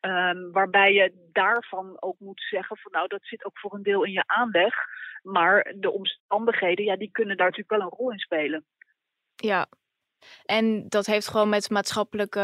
[0.00, 4.04] Um, waarbij je daarvan ook moet zeggen van nou, dat zit ook voor een deel
[4.04, 4.74] in je aanleg.
[5.22, 8.64] Maar de omstandigheden, ja, die kunnen daar natuurlijk wel een rol in spelen.
[9.36, 9.66] Ja,
[10.44, 12.40] en dat heeft gewoon met maatschappelijke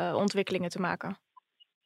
[0.00, 1.16] uh, ontwikkelingen te maken.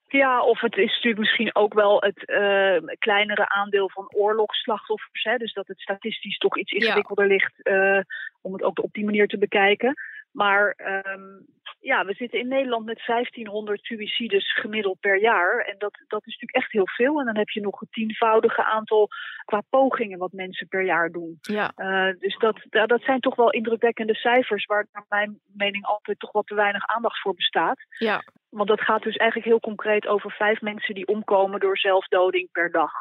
[0.09, 5.23] Ja, of het is natuurlijk misschien ook wel het uh, kleinere aandeel van oorlogsslachtoffers.
[5.23, 5.37] Hè?
[5.37, 7.31] Dus dat het statistisch toch iets ingewikkelder ja.
[7.31, 8.01] ligt uh,
[8.41, 9.95] om het ook op die manier te bekijken.
[10.39, 10.75] Maar
[11.05, 11.47] um,
[11.81, 15.59] ja, we zitten in Nederland met 1500 suicides gemiddeld per jaar.
[15.59, 17.19] En dat, dat is natuurlijk echt heel veel.
[17.19, 19.09] En dan heb je nog het tienvoudige aantal
[19.45, 21.39] qua pogingen wat mensen per jaar doen.
[21.41, 21.73] Ja.
[21.77, 26.33] Uh, dus dat, dat zijn toch wel indrukwekkende cijfers waar naar mijn mening altijd toch
[26.33, 27.79] wat te weinig aandacht voor bestaat.
[27.99, 28.23] Ja.
[28.49, 32.71] Want dat gaat dus eigenlijk heel concreet over vijf mensen die omkomen door zelfdoding per
[32.71, 32.93] dag.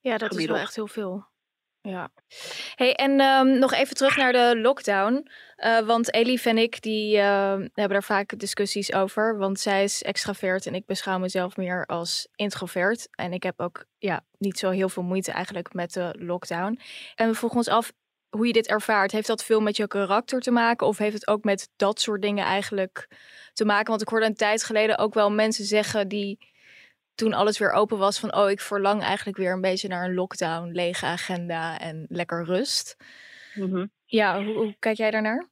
[0.00, 1.32] Ja, dat is wel echt heel veel.
[1.88, 2.10] Ja.
[2.74, 5.28] Hey, en um, nog even terug naar de lockdown.
[5.56, 9.38] Uh, want Elif en ik die, uh, hebben daar vaak discussies over.
[9.38, 13.08] Want zij is extravert en ik beschouw mezelf meer als introvert.
[13.10, 16.80] En ik heb ook ja, niet zo heel veel moeite eigenlijk met de lockdown.
[17.14, 17.92] En we vroegen ons af
[18.30, 19.12] hoe je dit ervaart.
[19.12, 20.86] Heeft dat veel met je karakter te maken?
[20.86, 23.08] Of heeft het ook met dat soort dingen eigenlijk
[23.52, 23.88] te maken?
[23.88, 26.53] Want ik hoorde een tijd geleden ook wel mensen zeggen die
[27.14, 30.14] toen alles weer open was van oh, ik verlang eigenlijk weer een beetje naar een
[30.14, 32.96] lockdown, lege agenda en lekker rust.
[33.54, 33.90] Mm -hmm.
[34.04, 35.48] Ja, hoe, hoe, kijk jij daarnaar?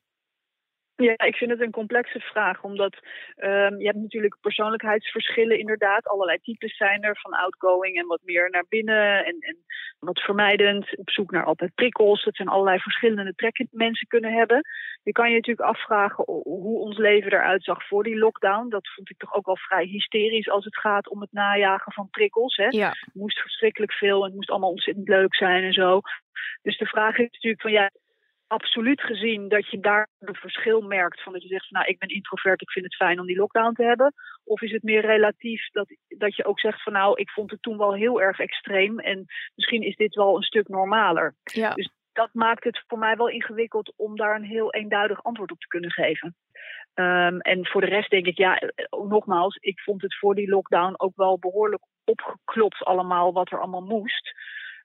[0.97, 2.99] Ja, ik vind het een complexe vraag, omdat
[3.37, 6.07] um, je hebt natuurlijk persoonlijkheidsverschillen inderdaad.
[6.07, 9.57] Allerlei types zijn er, van outgoing en wat meer naar binnen en, en
[9.99, 12.25] wat vermijdend, op zoek naar altijd prikkels.
[12.25, 14.63] Dat zijn allerlei verschillende trekken die mensen kunnen hebben.
[15.03, 18.69] Je kan je natuurlijk afvragen hoe ons leven eruit zag voor die lockdown.
[18.69, 22.11] Dat vond ik toch ook wel vrij hysterisch als het gaat om het najagen van
[22.11, 22.57] prikkels.
[22.57, 22.67] Hè?
[22.69, 22.89] Ja.
[22.89, 26.01] Het moest verschrikkelijk veel en het moest allemaal ontzettend leuk zijn en zo.
[26.63, 27.91] Dus de vraag is natuurlijk van ja,
[28.53, 31.99] absoluut gezien dat je daar een verschil merkt van dat je zegt van nou ik
[31.99, 34.15] ben introvert, ik vind het fijn om die lockdown te hebben?
[34.45, 37.63] Of is het meer relatief dat, dat je ook zegt van nou ik vond het
[37.63, 39.25] toen wel heel erg extreem en
[39.55, 41.35] misschien is dit wel een stuk normaler.
[41.43, 41.75] Ja.
[41.75, 45.61] Dus dat maakt het voor mij wel ingewikkeld om daar een heel eenduidig antwoord op
[45.61, 46.37] te kunnen geven.
[46.95, 48.61] Um, en voor de rest denk ik, ja,
[49.09, 53.87] nogmaals, ik vond het voor die lockdown ook wel behoorlijk opgeklopt allemaal wat er allemaal
[53.97, 54.33] moest.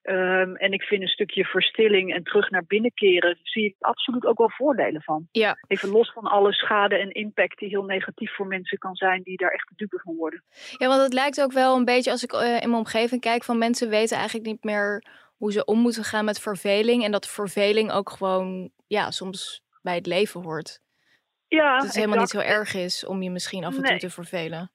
[0.09, 4.25] Um, en ik vind een stukje verstilling en terug naar binnen keren, zie ik absoluut
[4.25, 5.27] ook wel voordelen van.
[5.31, 5.57] Ja.
[5.67, 9.37] Even los van alle schade en impact die heel negatief voor mensen kan zijn, die
[9.37, 10.43] daar echt de dupe van worden.
[10.77, 13.43] Ja, want het lijkt ook wel een beetje, als ik uh, in mijn omgeving kijk,
[13.43, 15.03] van mensen weten eigenlijk niet meer
[15.37, 17.03] hoe ze om moeten gaan met verveling.
[17.03, 20.79] En dat verveling ook gewoon, ja, soms bij het leven hoort.
[21.47, 24.09] Ja, dat het helemaal niet zo erg is om je misschien af en toe te
[24.09, 24.71] vervelen.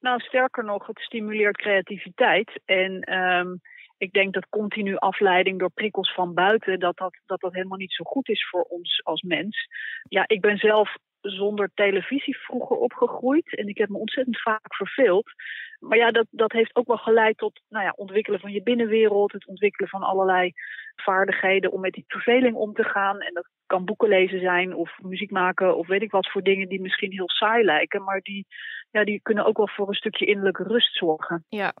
[0.00, 2.60] Nou, sterker nog, het stimuleert creativiteit.
[2.64, 3.60] En um,
[3.98, 7.92] ik denk dat continu afleiding door prikkels van buiten, dat dat, dat dat helemaal niet
[7.92, 9.66] zo goed is voor ons als mens.
[10.08, 15.30] Ja, ik ben zelf zonder televisie vroeger opgegroeid en ik heb me ontzettend vaak verveeld.
[15.78, 19.32] Maar ja, dat, dat heeft ook wel geleid tot nou ja, ontwikkelen van je binnenwereld,
[19.32, 20.52] het ontwikkelen van allerlei
[20.96, 23.20] vaardigheden om met die verveling om te gaan.
[23.20, 26.68] En dat kan boeken lezen zijn of muziek maken of weet ik wat voor dingen
[26.68, 28.46] die misschien heel saai lijken, maar die,
[28.90, 31.44] ja, die kunnen ook wel voor een stukje innerlijke rust zorgen.
[31.48, 31.72] Ja,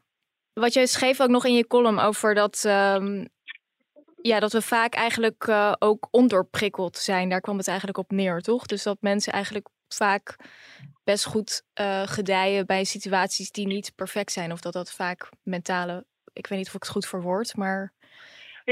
[0.60, 3.28] wat jij schreef ook nog in je column over dat, um,
[4.22, 7.28] ja, dat we vaak eigenlijk uh, ook onderprikkeld zijn.
[7.28, 8.66] Daar kwam het eigenlijk op neer, toch?
[8.66, 10.36] Dus dat mensen eigenlijk vaak
[11.04, 14.52] best goed uh, gedijen bij situaties die niet perfect zijn.
[14.52, 17.92] Of dat dat vaak mentale, ik weet niet of ik het goed verwoord, maar...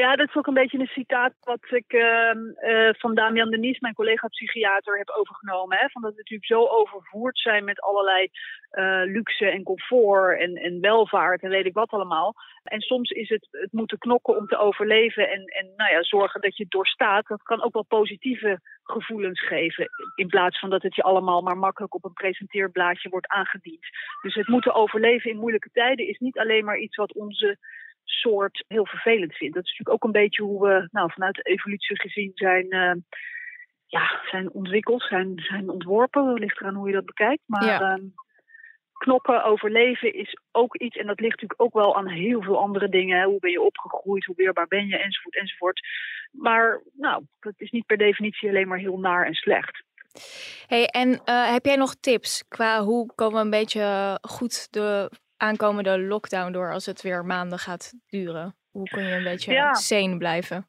[0.03, 2.35] Ja, dat is ook een beetje een citaat wat ik uh,
[2.71, 5.79] uh, van Damian Denies, mijn collega-psychiater, heb overgenomen.
[5.79, 5.89] Hè?
[5.89, 8.29] Van dat we natuurlijk zo overvoerd zijn met allerlei
[8.73, 12.35] uh, luxe en comfort en, en welvaart en weet ik wat allemaal.
[12.63, 16.41] En soms is het, het moeten knokken om te overleven en, en nou ja, zorgen
[16.41, 17.27] dat je doorstaat.
[17.27, 19.89] Dat kan ook wel positieve gevoelens geven.
[20.15, 23.87] In plaats van dat het je allemaal maar makkelijk op een presenteerblaadje wordt aangediend.
[24.23, 27.59] Dus het moeten overleven in moeilijke tijden is niet alleen maar iets wat onze
[28.05, 29.55] soort heel vervelend vindt.
[29.55, 32.95] Dat is natuurlijk ook een beetje hoe we nou, vanuit de evolutie gezien zijn, uh,
[33.87, 36.33] ja, zijn ontwikkeld, zijn, zijn ontworpen.
[36.33, 37.43] Ligt eraan hoe je dat bekijkt.
[37.47, 37.97] Maar ja.
[37.97, 38.05] uh,
[38.93, 42.89] knokken, overleven is ook iets, en dat ligt natuurlijk ook wel aan heel veel andere
[42.89, 43.19] dingen.
[43.19, 43.25] Hè.
[43.25, 45.81] Hoe ben je opgegroeid, hoe weerbaar ben je, enzovoort, enzovoort.
[46.31, 49.83] Maar nou, dat is niet per definitie alleen maar heel naar en slecht.
[50.67, 55.11] Hey, en uh, heb jij nog tips qua hoe komen we een beetje goed de
[55.45, 58.55] aankomende lockdown door als het weer maanden gaat duren?
[58.71, 59.75] Hoe kun je een beetje ja.
[59.75, 60.67] sane blijven?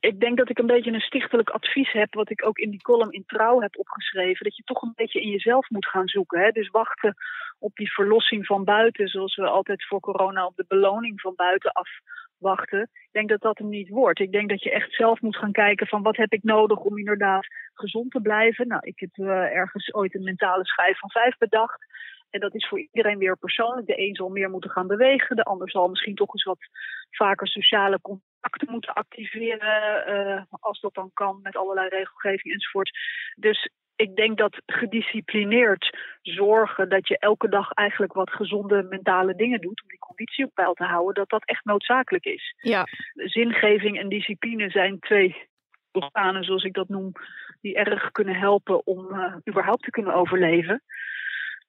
[0.00, 2.82] Ik denk dat ik een beetje een stichtelijk advies heb, wat ik ook in die
[2.82, 6.40] column in Trouw heb opgeschreven, dat je toch een beetje in jezelf moet gaan zoeken.
[6.40, 6.50] Hè?
[6.50, 7.14] Dus wachten
[7.58, 11.72] op die verlossing van buiten, zoals we altijd voor corona op de beloning van buiten
[11.72, 12.82] afwachten.
[12.82, 14.20] Ik denk dat dat hem niet wordt.
[14.20, 16.98] Ik denk dat je echt zelf moet gaan kijken van wat heb ik nodig om
[16.98, 18.68] inderdaad gezond te blijven.
[18.68, 21.86] Nou, ik heb uh, ergens ooit een mentale schijf van vijf bedacht.
[22.30, 23.86] En dat is voor iedereen weer persoonlijk.
[23.86, 26.68] De een zal meer moeten gaan bewegen, de ander zal misschien toch eens wat
[27.10, 32.98] vaker sociale contacten moeten activeren, uh, als dat dan kan met allerlei regelgeving enzovoort.
[33.36, 39.60] Dus ik denk dat gedisciplineerd zorgen dat je elke dag eigenlijk wat gezonde mentale dingen
[39.60, 42.54] doet om die conditie op peil te houden, dat dat echt noodzakelijk is.
[42.56, 42.86] Ja.
[43.14, 45.48] Zingeving en discipline zijn twee
[45.92, 47.12] organen, zoals ik dat noem,
[47.60, 50.82] die erg kunnen helpen om uh, überhaupt te kunnen overleven.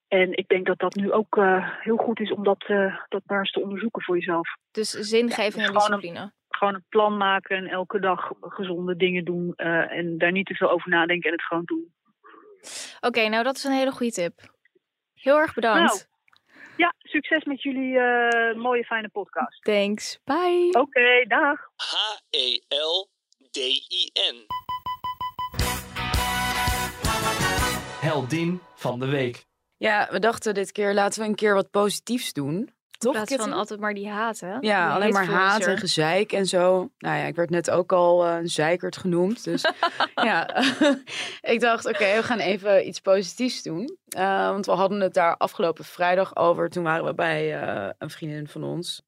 [0.10, 3.22] En ik denk dat dat nu ook uh, heel goed is om dat, uh, dat
[3.26, 4.50] maar eens te onderzoeken voor jezelf.
[4.72, 6.20] Dus zingeving ja, dus en discipline.
[6.20, 9.54] Een, gewoon een plan maken en elke dag gezonde dingen doen.
[9.56, 11.94] en daar niet te veel over nadenken en het gewoon doen.
[12.96, 14.34] Oké, okay, nou dat is een hele goede tip.
[15.14, 15.92] Heel erg bedankt.
[15.94, 16.00] Nou,
[16.78, 19.64] ja, succes met jullie uh, mooie fijne podcast.
[19.64, 20.20] Thanks.
[20.24, 20.68] Bye.
[20.68, 21.60] Oké, okay, dag.
[21.76, 23.08] H-E-L-D-I-N.
[28.02, 29.49] Heldin van de week.
[29.80, 32.70] Ja, we dachten dit keer laten we een keer wat positiefs doen.
[32.98, 33.16] Toch?
[33.16, 34.58] In plaats van altijd maar die haat, hè?
[34.60, 36.90] Ja, die alleen maar haat en gezeik en zo.
[36.98, 39.44] Nou ja, ik werd net ook al uh, een zeikert genoemd.
[39.44, 39.66] Dus
[40.30, 40.64] ja,
[41.54, 43.98] ik dacht, oké, we gaan even iets positiefs doen.
[44.18, 46.70] Uh, want we hadden het daar afgelopen vrijdag over.
[46.70, 49.02] Toen waren we bij uh, een vriendin van ons.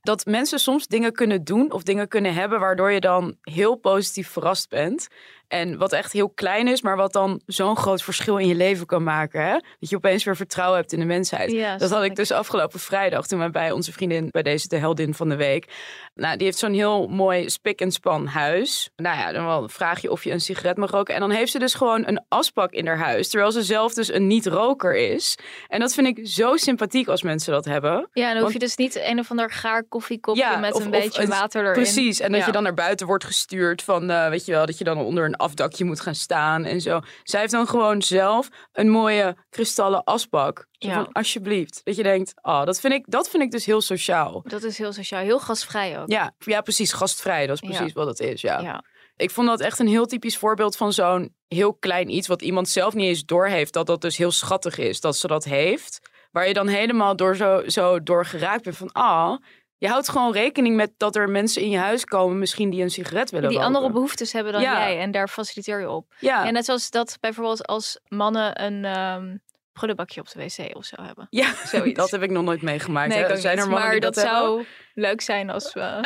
[0.00, 4.28] Dat mensen soms dingen kunnen doen of dingen kunnen hebben waardoor je dan heel positief
[4.28, 5.08] verrast bent.
[5.48, 8.86] En wat echt heel klein is, maar wat dan zo'n groot verschil in je leven
[8.86, 9.42] kan maken.
[9.42, 9.52] Hè?
[9.52, 11.50] Dat je opeens weer vertrouwen hebt in de mensheid.
[11.52, 14.76] Ja, dat had ik dus afgelopen vrijdag toen we bij onze vriendin, bij deze de
[14.76, 15.66] heldin van de week.
[16.14, 18.90] Nou, die heeft zo'n heel mooi spik en span huis.
[18.96, 21.14] Nou ja, dan vraag je of je een sigaret mag roken.
[21.14, 23.28] En dan heeft ze dus gewoon een asbak in haar huis.
[23.28, 25.38] Terwijl ze zelf dus een niet-roker is.
[25.68, 28.08] En dat vind ik zo sympathiek als mensen dat hebben.
[28.12, 30.84] Ja, dan hoef Want, je dus niet een of ander gaar koffiekopje ja, met of,
[30.84, 31.72] een beetje water erin.
[31.72, 32.46] Precies, en dat ja.
[32.46, 35.24] je dan naar buiten wordt gestuurd van, uh, weet je wel, dat je dan onder
[35.24, 37.00] een afdakje moet gaan staan en zo.
[37.22, 40.66] Zij heeft dan gewoon zelf een mooie kristallen asbak.
[40.70, 40.94] Ja.
[40.94, 41.80] Van, alsjeblieft.
[41.84, 44.40] Dat je denkt, oh, dat vind ik, dat vind ik dus heel sociaal.
[44.44, 46.10] Dat is heel sociaal, heel gastvrij ook.
[46.10, 47.46] Ja, ja precies, gastvrij.
[47.46, 47.76] Dat is Ja.
[47.76, 48.60] precies wat het is, ja.
[48.60, 48.84] Ja.
[49.16, 52.28] Ik vond dat echt een heel typisch voorbeeld van zo'n heel klein iets...
[52.28, 53.72] wat iemand zelf niet eens doorheeft.
[53.72, 56.00] Dat dat dus heel schattig is, dat ze dat heeft.
[56.30, 58.92] Waar je dan helemaal door zo, zo door geraakt bent van...
[58.92, 59.36] ah,
[59.78, 62.38] je houdt gewoon rekening met dat er mensen in je huis komen...
[62.38, 63.74] misschien die een sigaret willen Die roken.
[63.74, 64.78] andere behoeftes hebben dan Ja.
[64.78, 66.14] jij en daar faciliteer je op.
[66.18, 69.36] Ja, En net zoals dat bijvoorbeeld als mannen een ehm
[69.72, 71.26] prullenbakje op de wc of zo hebben.
[71.30, 71.98] ja zoiets.
[71.98, 73.08] dat heb ik nog nooit meegemaakt.
[73.08, 73.64] Nee, Zijn niet.
[73.64, 74.64] er mannen maar dat, zou
[74.94, 76.00] leuk zijn als we...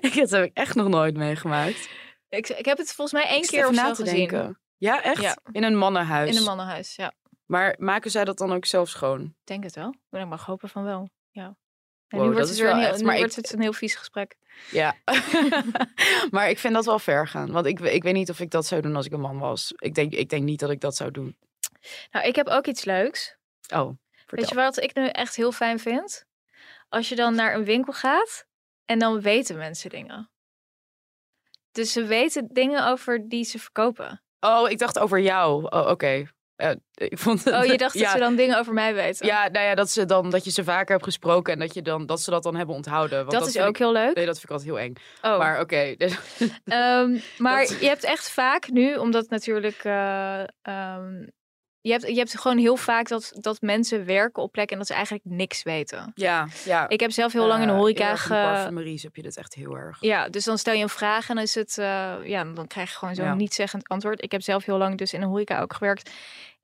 [0.14, 1.88] dat heb ik echt nog nooit meegemaakt.
[2.28, 4.16] ik, ik heb het volgens mij één Ik keer of zo na te gezien.
[4.16, 4.60] denken.
[4.76, 5.22] Ja, echt?
[5.22, 5.36] Ja.
[5.52, 6.30] In een mannenhuis.
[6.30, 7.12] In een mannenhuis, ja.
[7.46, 9.20] Maar maken zij dat dan ook zelf schoon?
[9.22, 9.94] Ik denk het wel.
[10.10, 11.08] Ik mag hopen van wel.
[11.30, 11.56] Ja.
[12.14, 13.60] En Wow, nu wordt, het, is weer een heel, echt- nu maar wordt het een
[13.60, 14.36] heel vies gesprek.
[14.70, 14.94] Ja.
[16.30, 17.52] maar ik vind dat wel ver gaan.
[17.52, 19.72] Want ik, ik weet niet of ik dat zou doen als ik een man was.
[19.76, 21.36] Ik denk, ik denk niet dat ik dat zou doen.
[22.10, 23.36] Nou, ik heb ook iets leuks.
[23.74, 23.90] Oh,
[24.26, 26.24] Weet je wat ik nu echt heel fijn vind?
[26.88, 28.46] Als je dan naar een winkel gaat
[28.84, 30.30] en dan weten mensen dingen.
[31.72, 34.22] Dus ze weten dingen over die ze verkopen.
[34.40, 35.66] Oh, ik dacht over jou.
[35.70, 36.26] Oh, oké.
[36.94, 39.26] Ik vond het- Oh, je dacht dat ze dan dingen over mij weten?
[39.26, 41.82] Ja, nou ja, dat, ze dan, dat je ze vaker hebt gesproken en dat, je
[41.82, 43.18] dan, dat ze dat dan hebben onthouden.
[43.18, 44.14] Want dat, is vind ook ik- heel leuk.
[44.14, 44.92] Nee, dat vind ik altijd heel eng.
[45.22, 45.38] Oh.
[45.38, 45.94] Maar oké.
[45.98, 46.16] dus-
[46.64, 49.84] Ehm, maar Dat- je hebt echt vaak nu, omdat natuurlijk.
[49.84, 51.26] eh, ehm,
[51.84, 54.86] je, hebt, je hebt gewoon heel vaak dat, dat mensen werken op plekken en dat
[54.88, 56.12] ze eigenlijk niks weten.
[56.14, 56.88] ja, ja.
[56.88, 58.28] Ik heb zelf heel lang in de Eh, horeca ge...
[58.28, 59.96] parfumeries heb je dit echt heel erg.
[60.00, 62.90] Ja, dus dan stel je een vraag en dan is het, eh, ja, dan krijg
[62.90, 63.34] je gewoon zo'n Ja.
[63.34, 64.22] niet-zeggend antwoord.
[64.22, 66.10] Ik heb zelf heel lang dus in de horeca ook gewerkt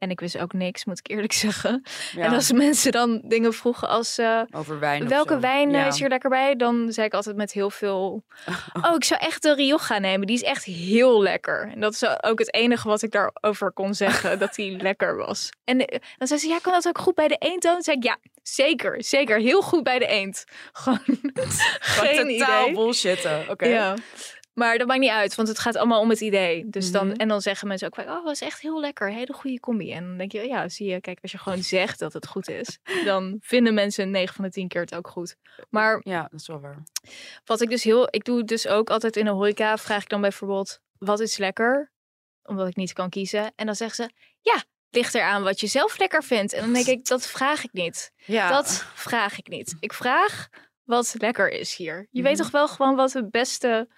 [0.00, 1.82] en ik wist ook niks, moet ik eerlijk zeggen.
[2.12, 5.86] Ja, En als mensen dan dingen vroegen als, eh, over wijn welke wijn eh, Ja.
[5.86, 6.56] is hier lekker bij?
[6.56, 8.24] Dan zei ik altijd met heel veel,
[8.86, 10.26] oh, ik zou echt de Rioja nemen.
[10.26, 11.70] Die is echt heel lekker.
[11.74, 15.50] En dat is ook het enige wat ik daarover kon zeggen, dat die lekker was.
[15.64, 17.62] En eh, dan zei ze, ja, kan dat ook goed bij de eend?
[17.62, 20.44] Dan zei ik, ja, zeker, zeker, heel goed bij de eend.
[20.72, 22.74] Gewoon Gewoon geen totaal idee.
[22.74, 23.44] bullshitten.
[23.48, 23.66] Oké.
[23.66, 23.94] Ja.
[24.60, 26.68] Maar dat maakt niet uit, want het gaat allemaal om het idee.
[26.68, 27.16] Dus dan, Mhm.
[27.16, 29.12] en dan zeggen mensen ook vaak, oh, dat is echt heel lekker.
[29.12, 29.92] Hele goede combi.
[29.92, 32.48] En dan denk je, ja, zie je, kijk, als je gewoon zegt dat het goed
[32.48, 35.36] is, dan vinden mensen 9 van de 10 keer het ook goed.
[35.70, 36.82] Maar Ja, dat is wel waar.
[37.44, 40.20] wat ik dus heel, ik doe dus ook altijd in de horeca, vraag ik dan
[40.20, 41.92] bijvoorbeeld, wat is lekker?
[42.42, 43.52] Omdat ik niet kan kiezen.
[43.56, 46.52] En dan zeggen ze, ja, ligt eraan wat je zelf lekker vindt.
[46.52, 48.12] En dan denk ik, dat vraag ik niet.
[48.16, 48.48] Ja.
[48.50, 49.76] Dat vraag ik niet.
[49.80, 50.48] Ik vraag
[50.84, 52.06] wat lekker is hier.
[52.10, 52.42] Je weet Mhm.
[52.42, 53.88] toch wel gewoon wat het beste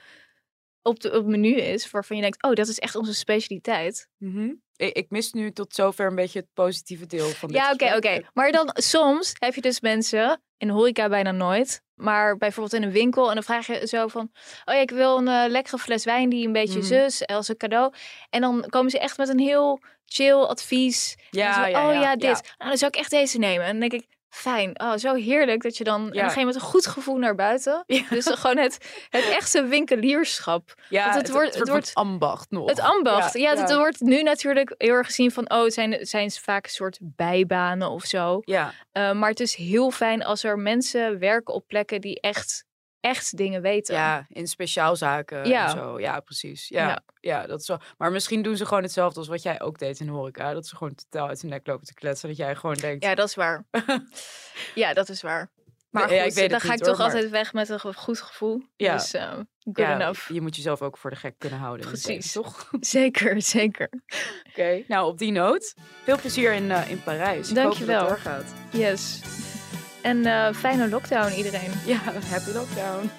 [0.83, 4.09] op, de, op het menu is, waarvan je denkt, oh, dat is echt onze specialiteit.
[4.19, 4.53] Mhm.
[4.77, 7.97] ik, ik mis nu tot zover een beetje het positieve deel van dit Ja, oké,
[7.97, 8.21] oké.
[8.35, 12.93] Maar dan soms heb je dus mensen, in horeca bijna nooit, maar bijvoorbeeld in een
[12.93, 13.29] winkel.
[13.29, 14.31] En dan vraag je zo van,
[14.65, 16.87] oh ja, ik wil een eh, lekkere fles wijn die een beetje Mhm.
[16.87, 17.93] zus, als een cadeau.
[18.31, 21.17] En dan komen ze echt met een heel chill advies.
[21.31, 22.43] Ja, zo, ja, oh ja, dit.
[22.59, 23.67] Nou, dan zou ik echt deze nemen.
[23.67, 24.81] En dan denk ik, fijn.
[24.81, 26.07] Oh, zo heerlijk dat je dan...
[26.09, 26.21] En Ja.
[26.21, 27.83] dan ga je met een goed gevoel naar buiten.
[27.87, 28.03] Ja.
[28.11, 30.75] Dus gewoon het, het echte winkelierschap.
[30.89, 32.69] Ja, Want het wordt- het het wordt- wordt ambacht nog.
[32.69, 33.33] Het ambacht.
[33.39, 35.51] Ja, Ja, het wordt nu natuurlijk heel erg gezien van...
[35.51, 38.41] Oh, het zijn, het zijn vaak een soort bijbanen of zo.
[38.45, 42.65] Ja, Uh, maar het is heel fijn als er mensen werken op plekken die echt,
[43.03, 43.95] echt dingen weten.
[43.95, 45.65] ja, in speciaalzaken Ja.
[45.65, 46.01] en zo.
[46.01, 46.69] Ja, precies.
[46.69, 47.03] Ja, Ja.
[47.21, 47.47] ja.
[47.47, 47.77] dat is zo.
[47.99, 50.53] Maar misschien doen ze gewoon hetzelfde als wat jij ook deed in de horeca.
[50.53, 52.29] Dat ze gewoon totaal uit hun nek lopen te kletsen.
[52.29, 53.05] Dat jij gewoon denkt...
[53.05, 53.65] Ja, dat is waar.
[54.75, 55.51] ja, dat is waar.
[55.91, 57.95] Maar goed, ik weet dan ga niet, ik toch hoor, maar- altijd weg met een
[57.95, 58.63] goed gevoel.
[58.77, 58.93] Ja.
[58.97, 60.31] Dus uh, good ja, enough.
[60.33, 61.87] Je moet jezelf ook voor de gek kunnen houden.
[61.87, 62.33] Precies.
[62.33, 62.69] toch?
[62.81, 63.89] Zeker, zeker.
[64.51, 64.83] Oké.
[64.89, 65.75] Nou, op die noot.
[66.05, 67.51] Veel plezier in, eh, in Parijs.
[67.51, 68.45] Ik hoop dat het doorgaat.
[68.71, 69.21] Yes.
[70.03, 71.71] En uh, fijne lockdown iedereen.
[71.87, 71.99] Ja,
[72.31, 73.11] happy lockdown.